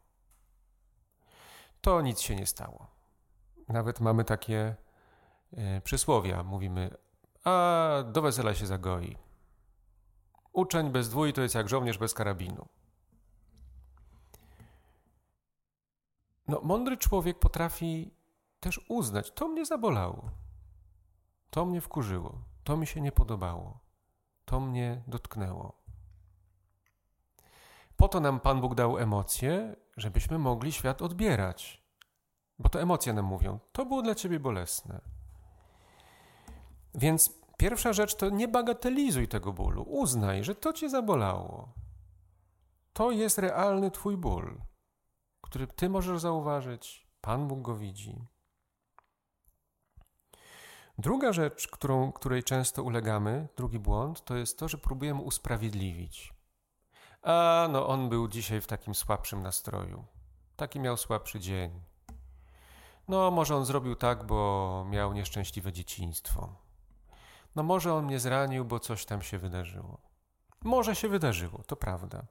To 1.82 2.02
nic 2.02 2.20
się 2.20 2.36
nie 2.36 2.46
stało. 2.46 2.88
Nawet 3.68 4.00
mamy 4.00 4.24
takie 4.24 4.76
y, 5.54 5.82
przysłowia. 5.84 6.44
Mówimy, 6.44 6.98
a 7.44 7.90
do 8.12 8.22
wesela 8.22 8.54
się 8.54 8.66
zagoi. 8.66 9.25
Uczeń 10.56 10.90
bez 10.90 11.10
dwój 11.10 11.34
to 11.34 11.42
jest 11.42 11.56
jak 11.56 11.70
żołnierz 11.70 11.98
bez 11.98 12.14
karabinu. 12.14 12.68
No, 16.48 16.62
mądry 16.64 16.98
człowiek 16.98 17.40
potrafi 17.40 18.12
też 18.60 18.86
uznać, 18.90 19.32
to 19.32 19.48
mnie 19.48 19.66
zabolało, 19.66 20.30
to 21.50 21.66
mnie 21.66 21.82
wkurzyło, 21.82 22.42
to 22.64 22.78
mi 22.78 22.88
się 22.88 23.02
nie 23.02 23.12
podobało, 23.12 23.80
to 24.46 24.60
mnie 24.60 25.04
dotknęło. 25.08 25.74
Po 27.98 28.08
to 28.08 28.20
nam 28.20 28.40
Pan 28.40 28.62
Bóg 28.62 28.76
dał 28.76 28.98
emocje, 28.98 29.76
żebyśmy 29.98 30.38
mogli 30.38 30.72
świat 30.72 31.02
odbierać. 31.02 31.86
Bo 32.60 32.70
to 32.70 32.82
emocje 32.82 33.14
nam 33.14 33.26
mówią, 33.26 33.60
to 33.72 33.86
było 33.86 34.02
dla 34.02 34.16
ciebie 34.16 34.40
bolesne. 34.40 35.02
Więc 36.94 37.45
pierwsza 37.58 37.94
rzecz 37.94 38.16
to 38.16 38.30
nie 38.30 38.48
bagatelizuj 38.48 39.28
tego 39.28 39.54
bólu. 39.54 39.84
Uznaj, 39.84 40.44
że 40.44 40.56
to 40.56 40.74
cię 40.74 40.90
zabolało. 40.90 41.74
To 42.94 43.12
jest 43.12 43.38
realny 43.38 43.92
twój 43.92 44.18
ból, 44.18 44.62
który 45.42 45.68
ty 45.68 45.90
możesz 45.90 46.20
zauważyć, 46.20 47.08
Pan 47.22 47.48
Bóg 47.48 47.62
go 47.62 47.76
widzi. 47.76 48.22
Druga 50.98 51.34
rzecz, 51.34 51.68
którą, 51.68 52.12
której 52.12 52.44
często 52.44 52.84
ulegamy, 52.84 53.48
drugi 53.58 53.80
błąd, 53.80 54.24
to 54.24 54.36
jest 54.36 54.60
to, 54.60 54.68
że 54.68 54.78
próbujemy 54.78 55.22
usprawiedliwić. 55.22 56.34
A 57.22 57.68
no, 57.72 57.88
on 57.88 58.10
był 58.10 58.28
dzisiaj 58.28 58.62
w 58.62 58.68
takim 58.68 58.96
słabszym 58.96 59.44
nastroju. 59.44 60.06
Taki 60.56 60.80
miał 60.80 60.98
słabszy 60.98 61.40
dzień. 61.40 61.82
No, 63.08 63.32
może 63.32 63.56
on 63.56 63.66
zrobił 63.66 63.96
tak, 63.96 64.28
bo 64.28 64.86
miał 64.90 65.14
nieszczęśliwe 65.14 65.74
dzieciństwo. 65.74 66.65
No, 67.56 67.64
może 67.64 67.94
on 67.94 68.06
mnie 68.06 68.20
zranił, 68.20 68.66
bo 68.66 68.80
coś 68.80 69.06
tam 69.06 69.22
się 69.22 69.38
wydarzyło. 69.38 70.02
Może 70.64 70.96
się 70.96 71.08
wydarzyło, 71.08 71.64
to 71.68 71.76
prawda. 71.76 72.26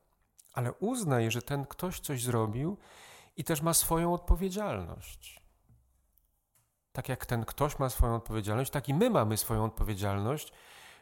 Ale 0.52 0.72
uznaj, 0.72 1.30
że 1.30 1.42
ten 1.42 1.66
ktoś 1.66 2.00
coś 2.00 2.22
zrobił 2.22 2.78
i 3.36 3.44
też 3.44 3.62
ma 3.62 3.74
swoją 3.74 4.14
odpowiedzialność. 4.14 5.42
Tak 6.92 7.08
jak 7.08 7.26
ten 7.26 7.44
ktoś 7.44 7.78
ma 7.78 7.88
swoją 7.88 8.14
odpowiedzialność, 8.14 8.70
tak 8.70 8.88
i 8.88 8.94
my 8.94 9.10
mamy 9.10 9.36
swoją 9.36 9.64
odpowiedzialność 9.64 10.52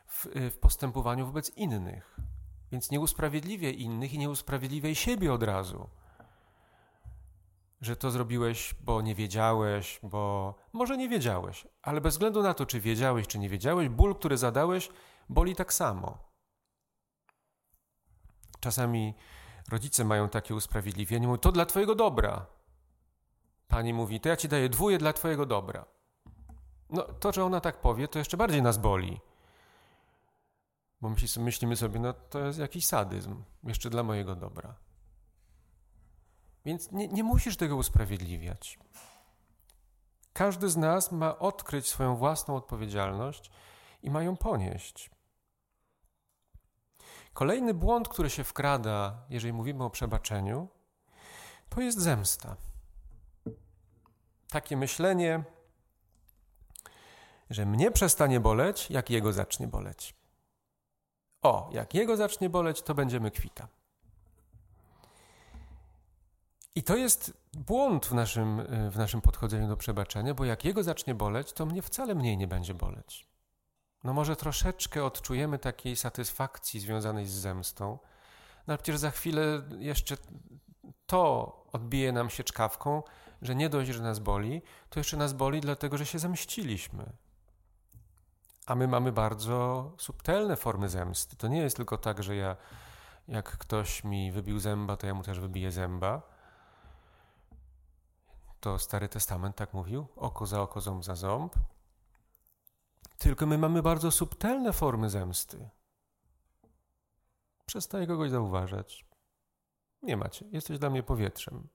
w, 0.06 0.26
w 0.50 0.58
postępowaniu 0.58 1.26
wobec 1.26 1.50
innych. 1.56 2.16
Więc 2.72 2.90
nie 2.90 3.00
usprawiedliwiaj 3.00 3.80
innych 3.80 4.14
i 4.14 4.18
nie 4.18 4.30
usprawiedliwiaj 4.30 4.94
siebie 4.94 5.32
od 5.32 5.42
razu. 5.42 5.88
Że 7.82 7.96
to 7.96 8.10
zrobiłeś, 8.10 8.74
bo 8.80 9.02
nie 9.02 9.14
wiedziałeś, 9.14 10.00
bo 10.02 10.54
może 10.72 10.96
nie 10.96 11.08
wiedziałeś, 11.08 11.66
ale 11.82 12.00
bez 12.00 12.14
względu 12.14 12.42
na 12.42 12.54
to, 12.54 12.66
czy 12.66 12.80
wiedziałeś, 12.80 13.26
czy 13.26 13.38
nie 13.38 13.48
wiedziałeś, 13.48 13.88
ból, 13.88 14.14
który 14.14 14.36
zadałeś, 14.36 14.88
boli 15.28 15.56
tak 15.56 15.72
samo. 15.72 16.18
Czasami 18.60 19.14
rodzice 19.70 20.04
mają 20.04 20.28
takie 20.28 20.54
usprawiedliwienie, 20.54 21.26
mówią, 21.26 21.38
to 21.38 21.52
dla 21.52 21.66
Twojego 21.66 21.94
dobra. 21.94 22.46
Pani 23.68 23.94
mówi, 23.94 24.20
to 24.20 24.28
ja 24.28 24.36
Ci 24.36 24.48
daję 24.48 24.68
dwóje 24.68 24.98
dla 24.98 25.12
Twojego 25.12 25.46
dobra. 25.46 25.84
No 26.90 27.02
to, 27.02 27.32
że 27.32 27.44
ona 27.44 27.60
tak 27.60 27.80
powie, 27.80 28.08
to 28.08 28.18
jeszcze 28.18 28.36
bardziej 28.36 28.62
nas 28.62 28.78
boli. 28.78 29.20
Bo 31.00 31.14
myślimy 31.38 31.76
sobie, 31.76 32.00
no 32.00 32.12
to 32.12 32.38
jest 32.38 32.58
jakiś 32.58 32.86
sadyzm, 32.86 33.42
jeszcze 33.64 33.90
dla 33.90 34.02
mojego 34.02 34.34
dobra. 34.34 34.74
Więc 36.64 36.92
nie, 36.92 37.08
nie 37.08 37.24
musisz 37.24 37.56
tego 37.56 37.76
usprawiedliwiać. 37.76 38.78
Każdy 40.32 40.68
z 40.68 40.76
nas 40.76 41.12
ma 41.12 41.38
odkryć 41.38 41.88
swoją 41.88 42.16
własną 42.16 42.56
odpowiedzialność 42.56 43.50
i 44.02 44.10
ma 44.10 44.22
ją 44.22 44.36
ponieść. 44.36 45.10
Kolejny 47.32 47.74
błąd, 47.74 48.08
który 48.08 48.30
się 48.30 48.44
wkrada, 48.44 49.26
jeżeli 49.30 49.52
mówimy 49.52 49.84
o 49.84 49.90
przebaczeniu, 49.90 50.68
to 51.68 51.80
jest 51.80 52.00
zemsta. 52.00 52.56
Takie 54.50 54.76
myślenie, 54.76 55.44
że 57.50 57.66
mnie 57.66 57.90
przestanie 57.90 58.40
boleć, 58.40 58.90
jak 58.90 59.10
jego 59.10 59.32
zacznie 59.32 59.68
boleć. 59.68 60.14
O, 61.42 61.70
jak 61.72 61.94
jego 61.94 62.16
zacznie 62.16 62.50
boleć, 62.50 62.82
to 62.82 62.94
będziemy 62.94 63.30
kwita. 63.30 63.68
I 66.74 66.82
to 66.82 66.96
jest 66.96 67.32
błąd 67.52 68.06
w 68.06 68.14
naszym, 68.14 68.62
w 68.90 68.96
naszym 68.96 69.20
podchodzeniu 69.20 69.68
do 69.68 69.76
przebaczenia, 69.76 70.34
bo 70.34 70.44
jak 70.44 70.64
jego 70.64 70.82
zacznie 70.82 71.14
boleć, 71.14 71.52
to 71.52 71.66
mnie 71.66 71.82
wcale 71.82 72.14
mniej 72.14 72.36
nie 72.36 72.46
będzie 72.46 72.74
boleć. 72.74 73.28
No 74.04 74.12
może 74.12 74.36
troszeczkę 74.36 75.04
odczujemy 75.04 75.58
takiej 75.58 75.96
satysfakcji 75.96 76.80
związanej 76.80 77.26
z 77.26 77.32
zemstą, 77.32 77.98
no 78.66 78.72
ale 78.72 78.78
przecież 78.78 78.98
za 78.98 79.10
chwilę 79.10 79.62
jeszcze 79.78 80.16
to 81.06 81.56
odbije 81.72 82.12
nam 82.12 82.30
się 82.30 82.44
czkawką, 82.44 83.02
że 83.42 83.54
nie 83.54 83.68
dość, 83.68 83.90
że 83.90 84.02
nas 84.02 84.18
boli, 84.18 84.62
to 84.90 85.00
jeszcze 85.00 85.16
nas 85.16 85.32
boli 85.32 85.60
dlatego, 85.60 85.98
że 85.98 86.06
się 86.06 86.18
zemściliśmy. 86.18 87.12
A 88.66 88.74
my 88.74 88.88
mamy 88.88 89.12
bardzo 89.12 89.92
subtelne 89.98 90.56
formy 90.56 90.88
zemsty. 90.88 91.36
To 91.36 91.48
nie 91.48 91.58
jest 91.58 91.76
tylko 91.76 91.98
tak, 91.98 92.22
że 92.22 92.36
ja, 92.36 92.56
jak 93.28 93.58
ktoś 93.58 94.04
mi 94.04 94.32
wybił 94.32 94.58
zęba, 94.58 94.96
to 94.96 95.06
ja 95.06 95.14
mu 95.14 95.22
też 95.22 95.40
wybiję 95.40 95.70
zęba. 95.70 96.22
To 98.62 98.78
Stary 98.78 99.08
Testament 99.08 99.56
tak 99.56 99.74
mówił: 99.74 100.06
oko 100.16 100.46
za 100.46 100.62
oko, 100.62 100.80
ząb 100.80 101.04
za 101.04 101.14
ząb. 101.14 101.54
Tylko 103.18 103.46
my 103.46 103.58
mamy 103.58 103.82
bardzo 103.82 104.10
subtelne 104.10 104.72
formy 104.72 105.10
zemsty. 105.10 105.68
Przestaję 107.66 108.06
kogoś 108.06 108.30
zauważać. 108.30 109.06
Nie 110.02 110.16
macie, 110.16 110.46
jesteś 110.52 110.78
dla 110.78 110.90
mnie 110.90 111.02
powietrzem. 111.02 111.68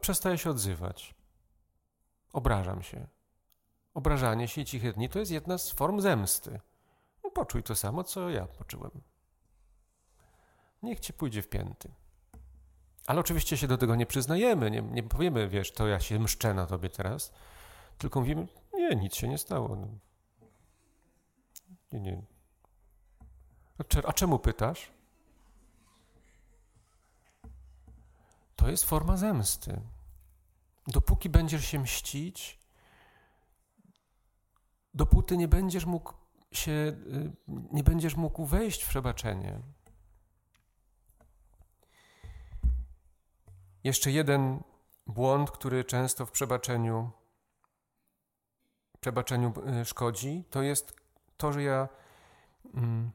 Przestaję 0.00 0.38
się 0.38 0.50
odzywać. 0.50 1.14
Obrażam 2.32 2.82
się. 2.82 3.06
Obrażanie 3.94 4.48
się 4.48 4.60
i 4.60 4.64
ciche 4.64 4.92
dni 4.92 5.08
to 5.08 5.18
jest 5.18 5.30
jedna 5.30 5.58
z 5.58 5.70
form 5.70 6.00
zemsty. 6.00 6.60
No, 7.24 7.30
poczuj 7.30 7.62
to 7.62 7.76
samo, 7.76 8.04
co 8.04 8.30
ja 8.30 8.46
poczułem. 8.46 8.90
Niech 10.82 11.00
ci 11.00 11.12
pójdzie 11.12 11.42
w 11.42 11.48
pięty. 11.48 12.05
Ale 13.06 13.20
oczywiście 13.20 13.56
się 13.56 13.68
do 13.68 13.78
tego 13.78 13.96
nie 13.96 14.06
przyznajemy, 14.06 14.70
nie, 14.70 14.82
nie 14.82 15.02
powiemy, 15.02 15.48
wiesz, 15.48 15.72
to 15.72 15.86
ja 15.86 16.00
się 16.00 16.18
mszczę 16.18 16.54
na 16.54 16.66
tobie 16.66 16.90
teraz, 16.90 17.32
tylko 17.98 18.20
mówimy, 18.20 18.46
nie, 18.74 18.96
nic 18.96 19.14
się 19.14 19.28
nie 19.28 19.38
stało. 19.38 19.76
No. 19.76 19.88
Nie, 21.92 22.00
nie. 22.00 22.22
A 24.04 24.12
czemu 24.12 24.38
pytasz? 24.38 24.90
To 28.56 28.68
jest 28.68 28.84
forma 28.84 29.16
zemsty. 29.16 29.80
Dopóki 30.86 31.28
będziesz 31.28 31.64
się 31.64 31.78
mścić, 31.78 32.58
dopóty 34.94 35.36
nie 35.36 35.48
będziesz 35.48 35.84
mógł 35.84 36.12
się, 36.52 36.70
y, 36.70 37.32
nie 37.48 37.84
będziesz 37.84 38.16
mógł 38.16 38.44
wejść 38.44 38.82
w 38.82 38.88
przebaczenie. 38.88 39.60
Jeszcze 43.86 44.10
jeden 44.10 44.62
błąd, 45.06 45.50
który 45.50 45.84
często 45.84 46.26
w 46.26 46.30
przebaczeniu, 46.30 47.10
przebaczeniu 49.00 49.52
y, 49.80 49.84
szkodzi, 49.84 50.44
to 50.50 50.62
jest 50.62 50.96
to, 51.36 51.52
że 51.52 51.62
ja. 51.62 51.88
Mm, 52.74 53.10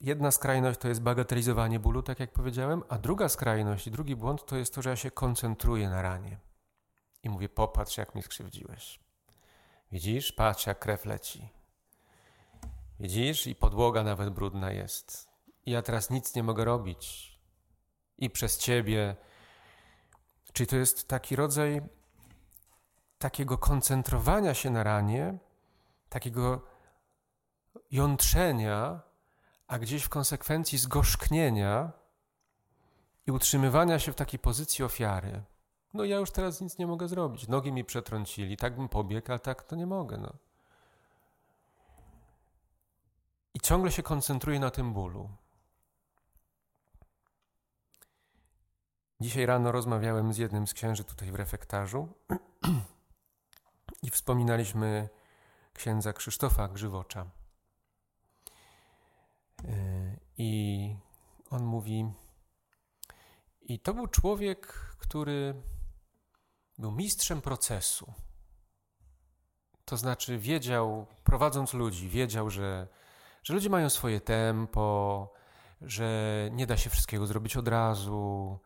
jedna 0.00 0.30
skrajność 0.30 0.80
to 0.80 0.88
jest 0.88 1.02
bagatelizowanie 1.02 1.80
bólu, 1.80 2.02
tak 2.02 2.20
jak 2.20 2.32
powiedziałem, 2.32 2.82
a 2.88 2.98
druga 2.98 3.28
skrajność, 3.28 3.90
drugi 3.90 4.16
błąd 4.16 4.46
to 4.46 4.56
jest 4.56 4.74
to, 4.74 4.82
że 4.82 4.90
ja 4.90 4.96
się 4.96 5.10
koncentruję 5.10 5.88
na 5.88 6.02
ranie 6.02 6.38
i 7.22 7.28
mówię: 7.28 7.48
Popatrz, 7.48 7.96
jak 7.96 8.14
mnie 8.14 8.22
skrzywdziłeś. 8.22 9.00
Widzisz, 9.92 10.32
patrz 10.32 10.66
jak 10.66 10.78
krew 10.78 11.04
leci. 11.04 11.48
Widzisz, 13.00 13.46
i 13.46 13.54
podłoga 13.54 14.02
nawet 14.02 14.30
brudna 14.30 14.72
jest. 14.72 15.28
I 15.66 15.70
ja 15.70 15.82
teraz 15.82 16.10
nic 16.10 16.34
nie 16.34 16.42
mogę 16.42 16.64
robić. 16.64 17.34
I 18.18 18.30
przez 18.30 18.58
ciebie. 18.58 19.16
Czyli 20.54 20.66
to 20.66 20.76
jest 20.76 21.08
taki 21.08 21.36
rodzaj 21.36 21.82
takiego 23.18 23.58
koncentrowania 23.58 24.54
się 24.54 24.70
na 24.70 24.82
ranie, 24.82 25.38
takiego 26.08 26.60
jątrzenia, 27.90 29.00
a 29.66 29.78
gdzieś 29.78 30.02
w 30.02 30.08
konsekwencji 30.08 30.78
zgorzknienia 30.78 31.92
i 33.26 33.32
utrzymywania 33.32 33.98
się 33.98 34.12
w 34.12 34.14
takiej 34.14 34.38
pozycji 34.38 34.84
ofiary. 34.84 35.42
No 35.94 36.04
ja 36.04 36.16
już 36.16 36.30
teraz 36.30 36.60
nic 36.60 36.78
nie 36.78 36.86
mogę 36.86 37.08
zrobić. 37.08 37.48
Nogi 37.48 37.72
mi 37.72 37.84
przetrącili, 37.84 38.56
tak 38.56 38.76
bym 38.76 38.88
pobiegł, 38.88 39.32
ale 39.32 39.38
tak 39.38 39.62
to 39.62 39.76
nie 39.76 39.86
mogę. 39.86 40.18
No. 40.18 40.32
I 43.54 43.60
ciągle 43.60 43.92
się 43.92 44.02
koncentruję 44.02 44.60
na 44.60 44.70
tym 44.70 44.92
bólu. 44.92 45.28
Dzisiaj 49.20 49.46
rano 49.46 49.72
rozmawiałem 49.72 50.32
z 50.32 50.38
jednym 50.38 50.66
z 50.66 50.74
księży 50.74 51.04
tutaj 51.04 51.32
w 51.32 51.34
refektarzu 51.34 52.08
i 54.02 54.10
wspominaliśmy 54.10 55.08
księdza 55.72 56.12
Krzysztofa 56.12 56.68
Grzywocza. 56.68 57.30
I 60.38 60.96
on 61.50 61.64
mówi, 61.64 62.12
i 63.62 63.80
to 63.80 63.94
był 63.94 64.06
człowiek, 64.06 64.66
który 64.98 65.54
był 66.78 66.92
mistrzem 66.92 67.42
procesu. 67.42 68.12
To 69.84 69.96
znaczy, 69.96 70.38
wiedział, 70.38 71.06
prowadząc 71.24 71.74
ludzi, 71.74 72.08
wiedział, 72.08 72.50
że, 72.50 72.88
że 73.42 73.54
ludzie 73.54 73.70
mają 73.70 73.90
swoje 73.90 74.20
tempo, 74.20 75.32
że 75.80 76.48
nie 76.52 76.66
da 76.66 76.76
się 76.76 76.90
wszystkiego 76.90 77.26
zrobić 77.26 77.56
od 77.56 77.68
razu, 77.68 78.58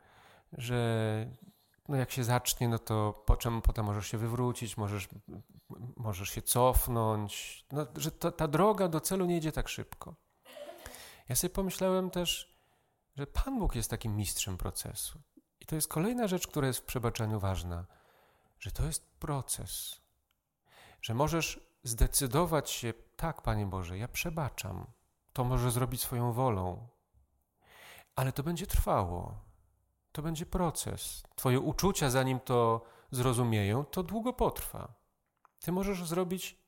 że 0.53 1.27
no 1.89 1.97
jak 1.97 2.11
się 2.11 2.25
zacznie, 2.25 2.69
no 2.69 2.79
to 2.79 3.23
po 3.27 3.37
czym 3.37 3.63
potem 3.63 3.85
możesz 3.85 4.07
się 4.07 4.19
wywrócić, 4.19 4.77
możesz, 4.77 5.09
możesz 5.97 6.29
się 6.29 6.43
cofnąć, 6.43 7.65
no, 7.73 7.87
że 7.97 8.11
ta, 8.11 8.33
ta 8.33 8.49
droga 8.49 8.89
do 8.89 9.01
celu 9.01 9.27
nie 9.27 9.37
idzie 9.37 9.53
tak 9.53 9.69
szybko. 9.69 10.15
Ja 11.29 11.37
sobie 11.37 11.55
pomyślałem 11.55 12.11
też, 12.11 12.59
że 13.17 13.27
Pan 13.27 13.59
Bóg 13.59 13.75
jest 13.75 13.91
takim 13.91 14.17
mistrzem 14.17 14.59
procesu. 14.59 15.23
I 15.61 15.67
to 15.67 15.75
jest 15.75 15.89
kolejna 15.89 16.29
rzecz, 16.29 16.47
która 16.47 16.67
jest 16.67 16.79
w 16.79 16.85
przebaczeniu 16.85 17.41
ważna, 17.41 17.87
że 18.59 18.71
to 18.71 18.85
jest 18.87 19.19
proces. 19.19 20.01
Że 21.03 21.15
możesz 21.15 21.61
zdecydować 21.83 22.71
się, 22.71 22.93
tak, 23.17 23.43
Panie 23.43 23.67
Boże, 23.67 23.99
ja 23.99 24.09
przebaczam. 24.09 24.87
To 25.33 25.45
może 25.45 25.71
zrobić 25.71 26.03
swoją 26.03 26.33
wolą. 26.33 26.89
Ale 28.17 28.33
to 28.33 28.43
będzie 28.43 28.67
trwało. 28.67 29.48
To 30.19 30.23
będzie 30.23 30.47
proces. 30.47 31.23
Twoje 31.37 31.61
uczucia, 31.61 32.11
zanim 32.11 32.41
to 32.41 32.85
zrozumieją, 33.11 33.85
to 33.85 34.03
długo 34.03 34.33
potrwa. 34.33 34.95
Ty 35.61 35.73
możesz 35.73 36.05
zrobić 36.05 36.59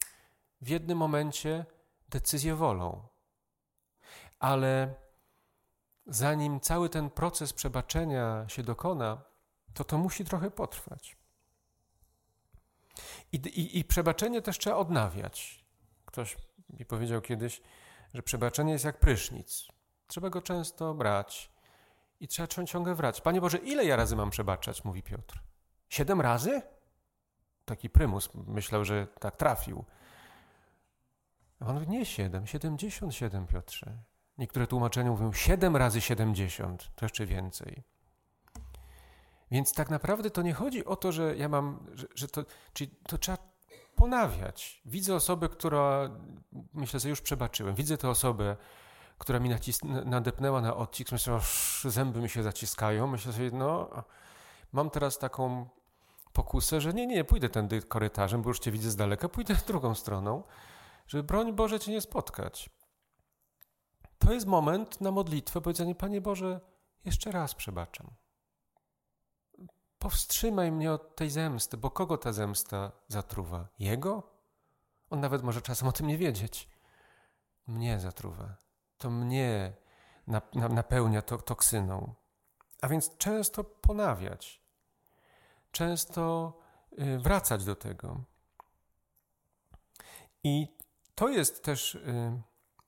w 0.60 0.68
jednym 0.68 0.98
momencie 0.98 1.66
decyzję 2.08 2.54
wolą. 2.54 3.08
Ale 4.38 4.94
zanim 6.06 6.60
cały 6.60 6.88
ten 6.88 7.10
proces 7.10 7.52
przebaczenia 7.52 8.48
się 8.48 8.62
dokona, 8.62 9.22
to 9.74 9.84
to 9.84 9.98
musi 9.98 10.24
trochę 10.24 10.50
potrwać. 10.50 11.16
I, 13.32 13.36
i, 13.36 13.78
I, 13.78 13.84
przebaczenie 13.84 14.42
też 14.42 14.58
trzeba 14.58 14.76
odnawiać. 14.76 15.64
Ktoś 16.04 16.36
mi 16.78 16.84
powiedział 16.84 17.20
kiedyś, 17.20 17.62
że 18.14 18.22
przebaczenie 18.22 18.72
jest 18.72 18.84
jak 18.84 19.00
prysznic. 19.00 19.68
Trzeba 20.06 20.30
go 20.30 20.42
często 20.42 20.94
brać 20.94 21.59
i 22.20 22.28
trzeba 22.28 22.64
ciągle 22.64 22.94
wrać. 22.94 23.20
Panie 23.20 23.40
Boże, 23.40 23.58
ile 23.58 23.84
ja 23.84 23.96
razy 23.96 24.16
mam 24.16 24.30
przebaczać? 24.30 24.84
Mówi 24.84 25.02
Piotr. 25.02 25.42
Siedem 25.88 26.20
razy? 26.20 26.62
Taki 27.64 27.90
prymus 27.90 28.28
myślał, 28.34 28.84
że 28.84 29.06
tak 29.06 29.36
trafił. 29.36 29.84
A 31.60 31.66
on 31.66 31.74
mówi, 31.74 31.88
nie 31.88 32.06
siedem, 32.06 32.46
siedemdziesiąt 32.46 33.14
siedem, 33.14 33.46
Piotrze. 33.46 33.98
Niektóre 34.38 34.66
tłumaczenia 34.66 35.10
mówią 35.10 35.32
7 35.32 35.76
razy 35.76 36.00
70, 36.00 36.90
to 36.94 37.04
jeszcze 37.04 37.26
więcej. 37.26 37.82
Więc 39.50 39.72
tak 39.72 39.90
naprawdę 39.90 40.30
to 40.30 40.42
nie 40.42 40.52
chodzi 40.52 40.84
o 40.84 40.96
to, 40.96 41.12
że 41.12 41.36
ja 41.36 41.48
mam, 41.48 41.86
że, 41.94 42.06
że 42.14 42.28
to, 42.28 42.44
czyli 42.72 42.90
to 42.90 43.18
trzeba 43.18 43.38
ponawiać. 43.94 44.82
Widzę 44.84 45.14
osobę, 45.14 45.48
która, 45.48 46.10
myślę, 46.74 47.00
że 47.00 47.08
już 47.08 47.20
przebaczyłem, 47.20 47.74
widzę 47.74 47.96
tę 47.96 48.08
osobę, 48.08 48.56
która 49.20 49.40
mi 49.40 49.50
nacis- 49.50 50.04
nadepnęła 50.04 50.60
na 50.60 50.76
odcisk, 50.76 51.12
myślę, 51.12 51.40
że 51.80 51.90
zęby 51.90 52.20
mi 52.20 52.28
się 52.28 52.42
zaciskają, 52.42 53.06
myślę 53.06 53.32
sobie, 53.32 53.50
no, 53.50 53.90
mam 54.72 54.90
teraz 54.90 55.18
taką 55.18 55.68
pokusę, 56.32 56.80
że 56.80 56.92
nie, 56.92 57.06
nie, 57.06 57.24
pójdę 57.24 57.48
tędy 57.48 57.82
korytarzem, 57.82 58.42
bo 58.42 58.50
już 58.50 58.58
cię 58.58 58.70
widzę 58.70 58.90
z 58.90 58.96
daleka, 58.96 59.28
pójdę 59.28 59.54
drugą 59.66 59.94
stroną, 59.94 60.42
żeby 61.06 61.22
broń 61.22 61.52
Boże 61.52 61.80
cię 61.80 61.92
nie 61.92 62.00
spotkać. 62.00 62.70
To 64.18 64.32
jest 64.32 64.46
moment 64.46 65.00
na 65.00 65.10
modlitwę, 65.10 65.60
powiedzenie, 65.60 65.94
Panie 65.94 66.20
Boże, 66.20 66.60
jeszcze 67.04 67.32
raz 67.32 67.54
przebaczam. 67.54 68.10
Powstrzymaj 69.98 70.72
mnie 70.72 70.92
od 70.92 71.16
tej 71.16 71.30
zemsty, 71.30 71.76
bo 71.76 71.90
kogo 71.90 72.18
ta 72.18 72.32
zemsta 72.32 72.92
zatruwa? 73.08 73.68
Jego? 73.78 74.22
On 75.10 75.20
nawet 75.20 75.42
może 75.42 75.62
czasem 75.62 75.88
o 75.88 75.92
tym 75.92 76.06
nie 76.06 76.18
wiedzieć. 76.18 76.68
Mnie 77.66 78.00
zatruwa. 78.00 78.69
To 79.00 79.10
mnie 79.10 79.72
napełnia 80.52 81.22
to 81.22 81.38
toksyną. 81.38 82.14
A 82.82 82.88
więc 82.88 83.16
często 83.16 83.64
ponawiać, 83.64 84.62
często 85.72 86.52
y, 86.98 87.18
wracać 87.18 87.64
do 87.64 87.76
tego. 87.76 88.24
I 90.44 90.76
to 91.14 91.28
jest 91.28 91.64
też 91.64 91.94
y, 91.94 92.42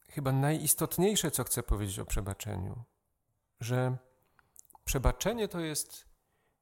chyba 0.09 0.33
najistotniejsze, 0.33 1.31
co 1.31 1.45
chcę 1.45 1.63
powiedzieć 1.63 1.99
o 1.99 2.05
przebaczeniu, 2.05 2.85
że 3.61 3.97
przebaczenie 4.85 5.49
to 5.49 5.61
jest 5.61 6.05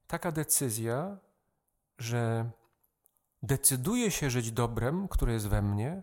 taka 0.07 0.33
decyzja, 0.33 1.19
że 1.99 2.51
decyduję 3.43 4.11
się 4.11 4.31
żyć 4.31 4.53
dobrem, 4.53 5.09
które 5.09 5.33
jest 5.33 5.49
we 5.49 5.63
mnie, 5.63 6.03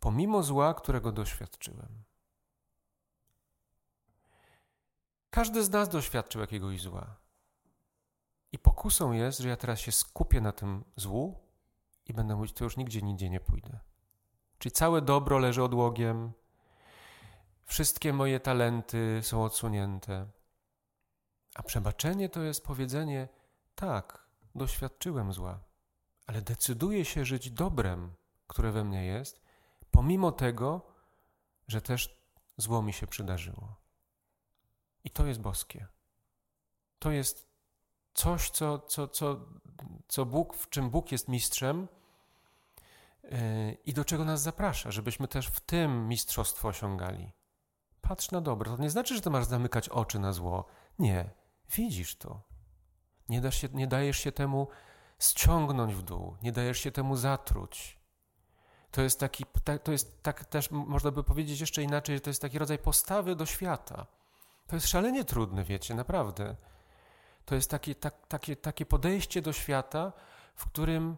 pomimo 0.00 0.42
zła, 0.42 0.74
którego 0.74 1.12
doświadczyłem. 1.12 2.04
Każdy 5.34 5.64
z 5.64 5.70
nas 5.70 5.88
doświadczył 5.88 6.40
jakiegoś 6.40 6.80
zła. 6.80 7.16
I 8.52 8.58
pokusą 8.58 9.12
jest, 9.12 9.38
że 9.38 9.48
ja 9.48 9.56
teraz 9.56 9.80
się 9.80 9.92
skupię 9.92 10.40
na 10.40 10.52
tym 10.52 10.84
złu 10.96 11.38
i 12.06 12.14
będę 12.14 12.36
mówić, 12.36 12.52
to 12.52 12.64
już 12.64 12.76
nigdzie, 12.76 13.02
nigdzie 13.02 13.30
nie 13.30 13.40
pójdę. 13.40 13.78
Czyli 14.58 14.72
całe 14.72 15.02
dobro 15.02 15.38
leży 15.38 15.62
odłogiem, 15.62 16.32
wszystkie 17.64 18.12
moje 18.12 18.40
talenty 18.40 19.20
są 19.22 19.44
odsunięte. 19.44 20.26
A 21.54 21.62
przebaczenie 21.62 22.28
to 22.28 22.42
jest 22.42 22.64
powiedzenie: 22.64 23.28
tak, 23.74 24.26
doświadczyłem 24.54 25.32
zła, 25.32 25.60
ale 26.26 26.42
decyduję 26.42 27.04
się 27.04 27.24
żyć 27.24 27.50
dobrem, 27.50 28.14
które 28.46 28.72
we 28.72 28.84
mnie 28.84 29.06
jest, 29.06 29.42
pomimo 29.90 30.32
tego, 30.32 30.86
że 31.68 31.80
też 31.80 32.16
zło 32.56 32.82
mi 32.82 32.92
się 32.92 33.06
przydarzyło. 33.06 33.83
I 35.04 35.10
to 35.10 35.26
jest 35.26 35.40
boskie. 35.40 35.86
To 36.98 37.10
jest 37.10 37.48
coś, 38.14 38.50
co, 38.50 38.78
co, 38.78 39.08
co, 39.08 39.40
co 40.08 40.26
Bóg, 40.26 40.56
w 40.56 40.68
czym 40.68 40.90
Bóg 40.90 41.12
jest 41.12 41.28
mistrzem 41.28 41.88
i 43.84 43.94
do 43.94 44.04
czego 44.04 44.24
nas 44.24 44.42
zaprasza, 44.42 44.90
żebyśmy 44.90 45.28
też 45.28 45.46
w 45.46 45.60
tym 45.60 46.08
mistrzostwo 46.08 46.68
osiągali. 46.68 47.32
Patrz 48.00 48.30
na 48.30 48.40
dobro. 48.40 48.76
To 48.76 48.82
nie 48.82 48.90
znaczy, 48.90 49.14
że 49.14 49.20
ty 49.20 49.30
masz 49.30 49.44
zamykać 49.44 49.88
oczy 49.88 50.18
na 50.18 50.32
zło. 50.32 50.64
Nie, 50.98 51.30
widzisz 51.70 52.16
to. 52.16 52.42
Nie, 53.28 53.40
dasz 53.40 53.60
się, 53.60 53.68
nie 53.72 53.86
dajesz 53.86 54.18
się 54.18 54.32
temu 54.32 54.68
ściągnąć 55.18 55.94
w 55.94 56.02
dół, 56.02 56.36
nie 56.42 56.52
dajesz 56.52 56.78
się 56.78 56.90
temu 56.90 57.16
zatruć. 57.16 57.98
To 58.90 59.02
jest 59.02 59.20
taki, 59.20 59.44
to 59.84 59.92
jest 59.92 60.22
tak 60.22 60.44
też 60.44 60.70
można 60.70 61.10
by 61.10 61.24
powiedzieć 61.24 61.60
jeszcze 61.60 61.82
inaczej, 61.82 62.16
że 62.16 62.20
to 62.20 62.30
jest 62.30 62.42
taki 62.42 62.58
rodzaj 62.58 62.78
postawy 62.78 63.36
do 63.36 63.46
świata. 63.46 64.06
To 64.66 64.76
jest 64.76 64.88
szalenie 64.88 65.24
trudne, 65.24 65.64
wiecie, 65.64 65.94
naprawdę. 65.94 66.56
To 67.44 67.54
jest 67.54 67.70
takie, 67.70 67.94
tak, 67.94 68.26
takie, 68.26 68.56
takie 68.56 68.86
podejście 68.86 69.42
do 69.42 69.52
świata, 69.52 70.12
w 70.54 70.66
którym 70.66 71.16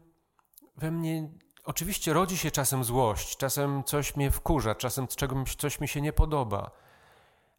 we 0.77 0.91
mnie 0.91 1.29
Oczywiście 1.67 2.13
rodzi 2.13 2.39
się 2.39 2.51
czasem 2.51 2.85
złość, 2.85 3.37
czasem 3.37 3.85
coś 3.85 4.17
mnie 4.17 4.31
wkurza, 4.31 4.75
czasem 4.75 5.07
czegoś 5.07 5.55
coś 5.55 5.81
mi 5.81 5.89
się 5.89 6.01
nie 6.01 6.13
podoba, 6.13 6.71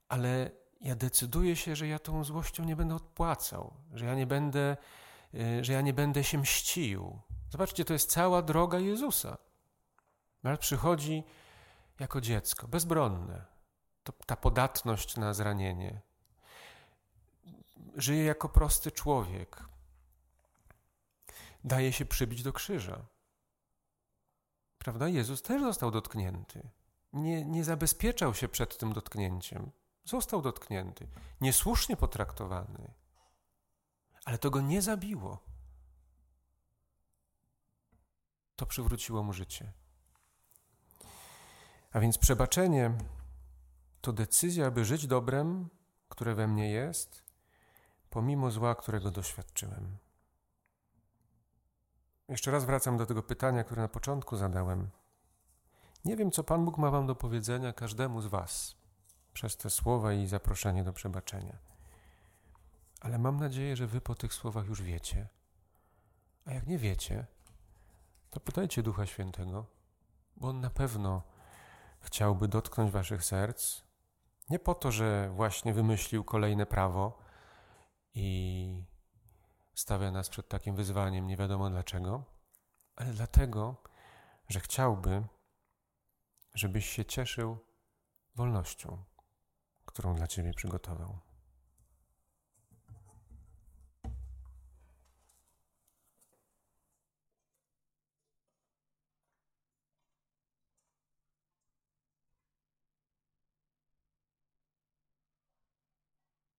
ale 0.10 0.52
ja 0.82 0.96
decyduję 0.96 1.56
się, 1.56 1.76
że 1.76 1.88
ja 1.88 2.00
tą 2.00 2.24
złością 2.24 2.64
nie 2.64 2.76
będę 2.76 2.96
odpłacał, 2.96 3.74
że 3.94 4.06
ja 4.06 4.16
nie 4.16 4.28
będę, 4.28 4.78
y, 5.34 5.64
że 5.64 5.74
ja 5.74 5.82
nie 5.82 5.94
będę 5.94 6.24
się 6.24 6.38
mścił. 6.38 7.20
Zobaczcie, 7.50 7.86
to 7.86 7.94
jest 7.94 8.12
cała 8.12 8.42
droga 8.42 8.80
Jezusa. 8.80 9.38
Ale 10.44 10.58
przychodzi 10.58 11.24
jako 12.00 12.22
dziecko, 12.22 12.68
bezbronne. 12.68 13.46
To, 14.08 14.14
ta 14.26 14.36
podatność 14.36 15.18
na 15.18 15.34
zranienie. 15.34 16.02
Żyje 17.96 18.24
jako 18.24 18.50
prosty 18.50 18.92
człowiek. 18.92 19.64
Daje 21.64 21.94
się 21.94 22.06
przybić 22.06 22.44
do 22.44 22.54
krzyża. 22.54 23.06
Prawda? 24.78 25.08
Jezus 25.08 25.42
też 25.42 25.62
został 25.62 25.92
dotknięty. 25.92 26.70
Nie, 27.14 27.46
nie 27.46 27.64
zabezpieczał 27.64 28.34
się 28.34 28.48
przed 28.48 28.78
tym 28.78 28.94
dotknięciem. 28.94 29.72
Został 30.06 30.42
dotknięty. 30.42 31.08
Niesłusznie 31.42 31.98
potraktowany. 31.98 32.94
Ale 34.26 34.38
to 34.38 34.50
go 34.50 34.62
nie 34.62 34.82
zabiło. 34.82 35.40
To 38.56 38.66
przywróciło 38.66 39.24
mu 39.24 39.34
życie. 39.34 39.72
A 41.92 42.00
więc 42.00 42.18
przebaczenie 42.18 42.98
to 44.08 44.14
decyzja, 44.14 44.68
aby 44.68 44.86
żyć 44.86 45.08
dobrem, 45.08 45.70
które 46.10 46.36
we 46.36 46.48
mnie 46.48 46.70
jest, 46.70 47.24
pomimo 48.10 48.52
zła, 48.52 48.76
którego 48.76 49.12
doświadczyłem. 49.12 49.98
Jeszcze 52.28 52.52
raz 52.52 52.66
wracam 52.66 52.98
do 52.98 53.06
tego 53.06 53.24
pytania, 53.24 53.64
które 53.64 53.82
na 53.82 53.88
początku 53.88 54.38
zadałem. 54.38 54.90
Nie 56.06 56.16
wiem, 56.16 56.32
co 56.32 56.44
Pan 56.44 56.66
Bóg 56.66 56.78
ma 56.78 56.92
Wam 56.92 57.08
do 57.08 57.16
powiedzenia 57.16 57.74
każdemu 57.74 58.22
z 58.22 58.28
Was 58.28 58.76
przez 59.34 59.58
te 59.58 59.70
słowa 59.70 60.14
i 60.14 60.28
zaproszenie 60.28 60.84
do 60.84 60.94
przebaczenia. 60.94 61.58
Ale 63.02 63.18
mam 63.18 63.40
nadzieję, 63.40 63.76
że 63.76 63.88
Wy 63.88 64.02
po 64.02 64.16
tych 64.16 64.34
słowach 64.34 64.68
już 64.68 64.82
wiecie. 64.82 65.28
A 66.46 66.54
jak 66.54 66.68
nie 66.68 66.78
wiecie, 66.78 67.26
to 68.30 68.40
pytajcie 68.40 68.84
Ducha 68.84 69.06
Świętego, 69.06 69.66
bo 70.38 70.48
On 70.48 70.62
na 70.62 70.70
pewno 70.70 71.22
chciałby 72.00 72.48
dotknąć 72.48 72.92
Waszych 72.92 73.24
serc. 73.24 73.87
Nie 74.50 74.60
po 74.60 74.76
to, 74.76 74.92
że 74.92 75.30
właśnie 75.30 75.74
wymyślił 75.74 76.24
kolejne 76.24 76.66
prawo 76.66 77.18
i 78.14 78.84
stawia 79.74 80.12
nas 80.12 80.30
przed 80.30 80.48
takim 80.48 80.76
wyzwaniem, 80.76 81.28
nie 81.28 81.38
wiadomo 81.38 81.70
dlaczego, 81.70 82.24
ale 82.96 83.14
dlatego, 83.14 83.76
że 84.50 84.60
chciałby, 84.60 85.24
żebyś 86.54 86.90
się 86.90 87.06
cieszył 87.06 87.58
wolnością, 88.36 89.04
którą 89.86 90.16
dla 90.16 90.28
Ciebie 90.28 90.54
przygotował. 90.54 91.27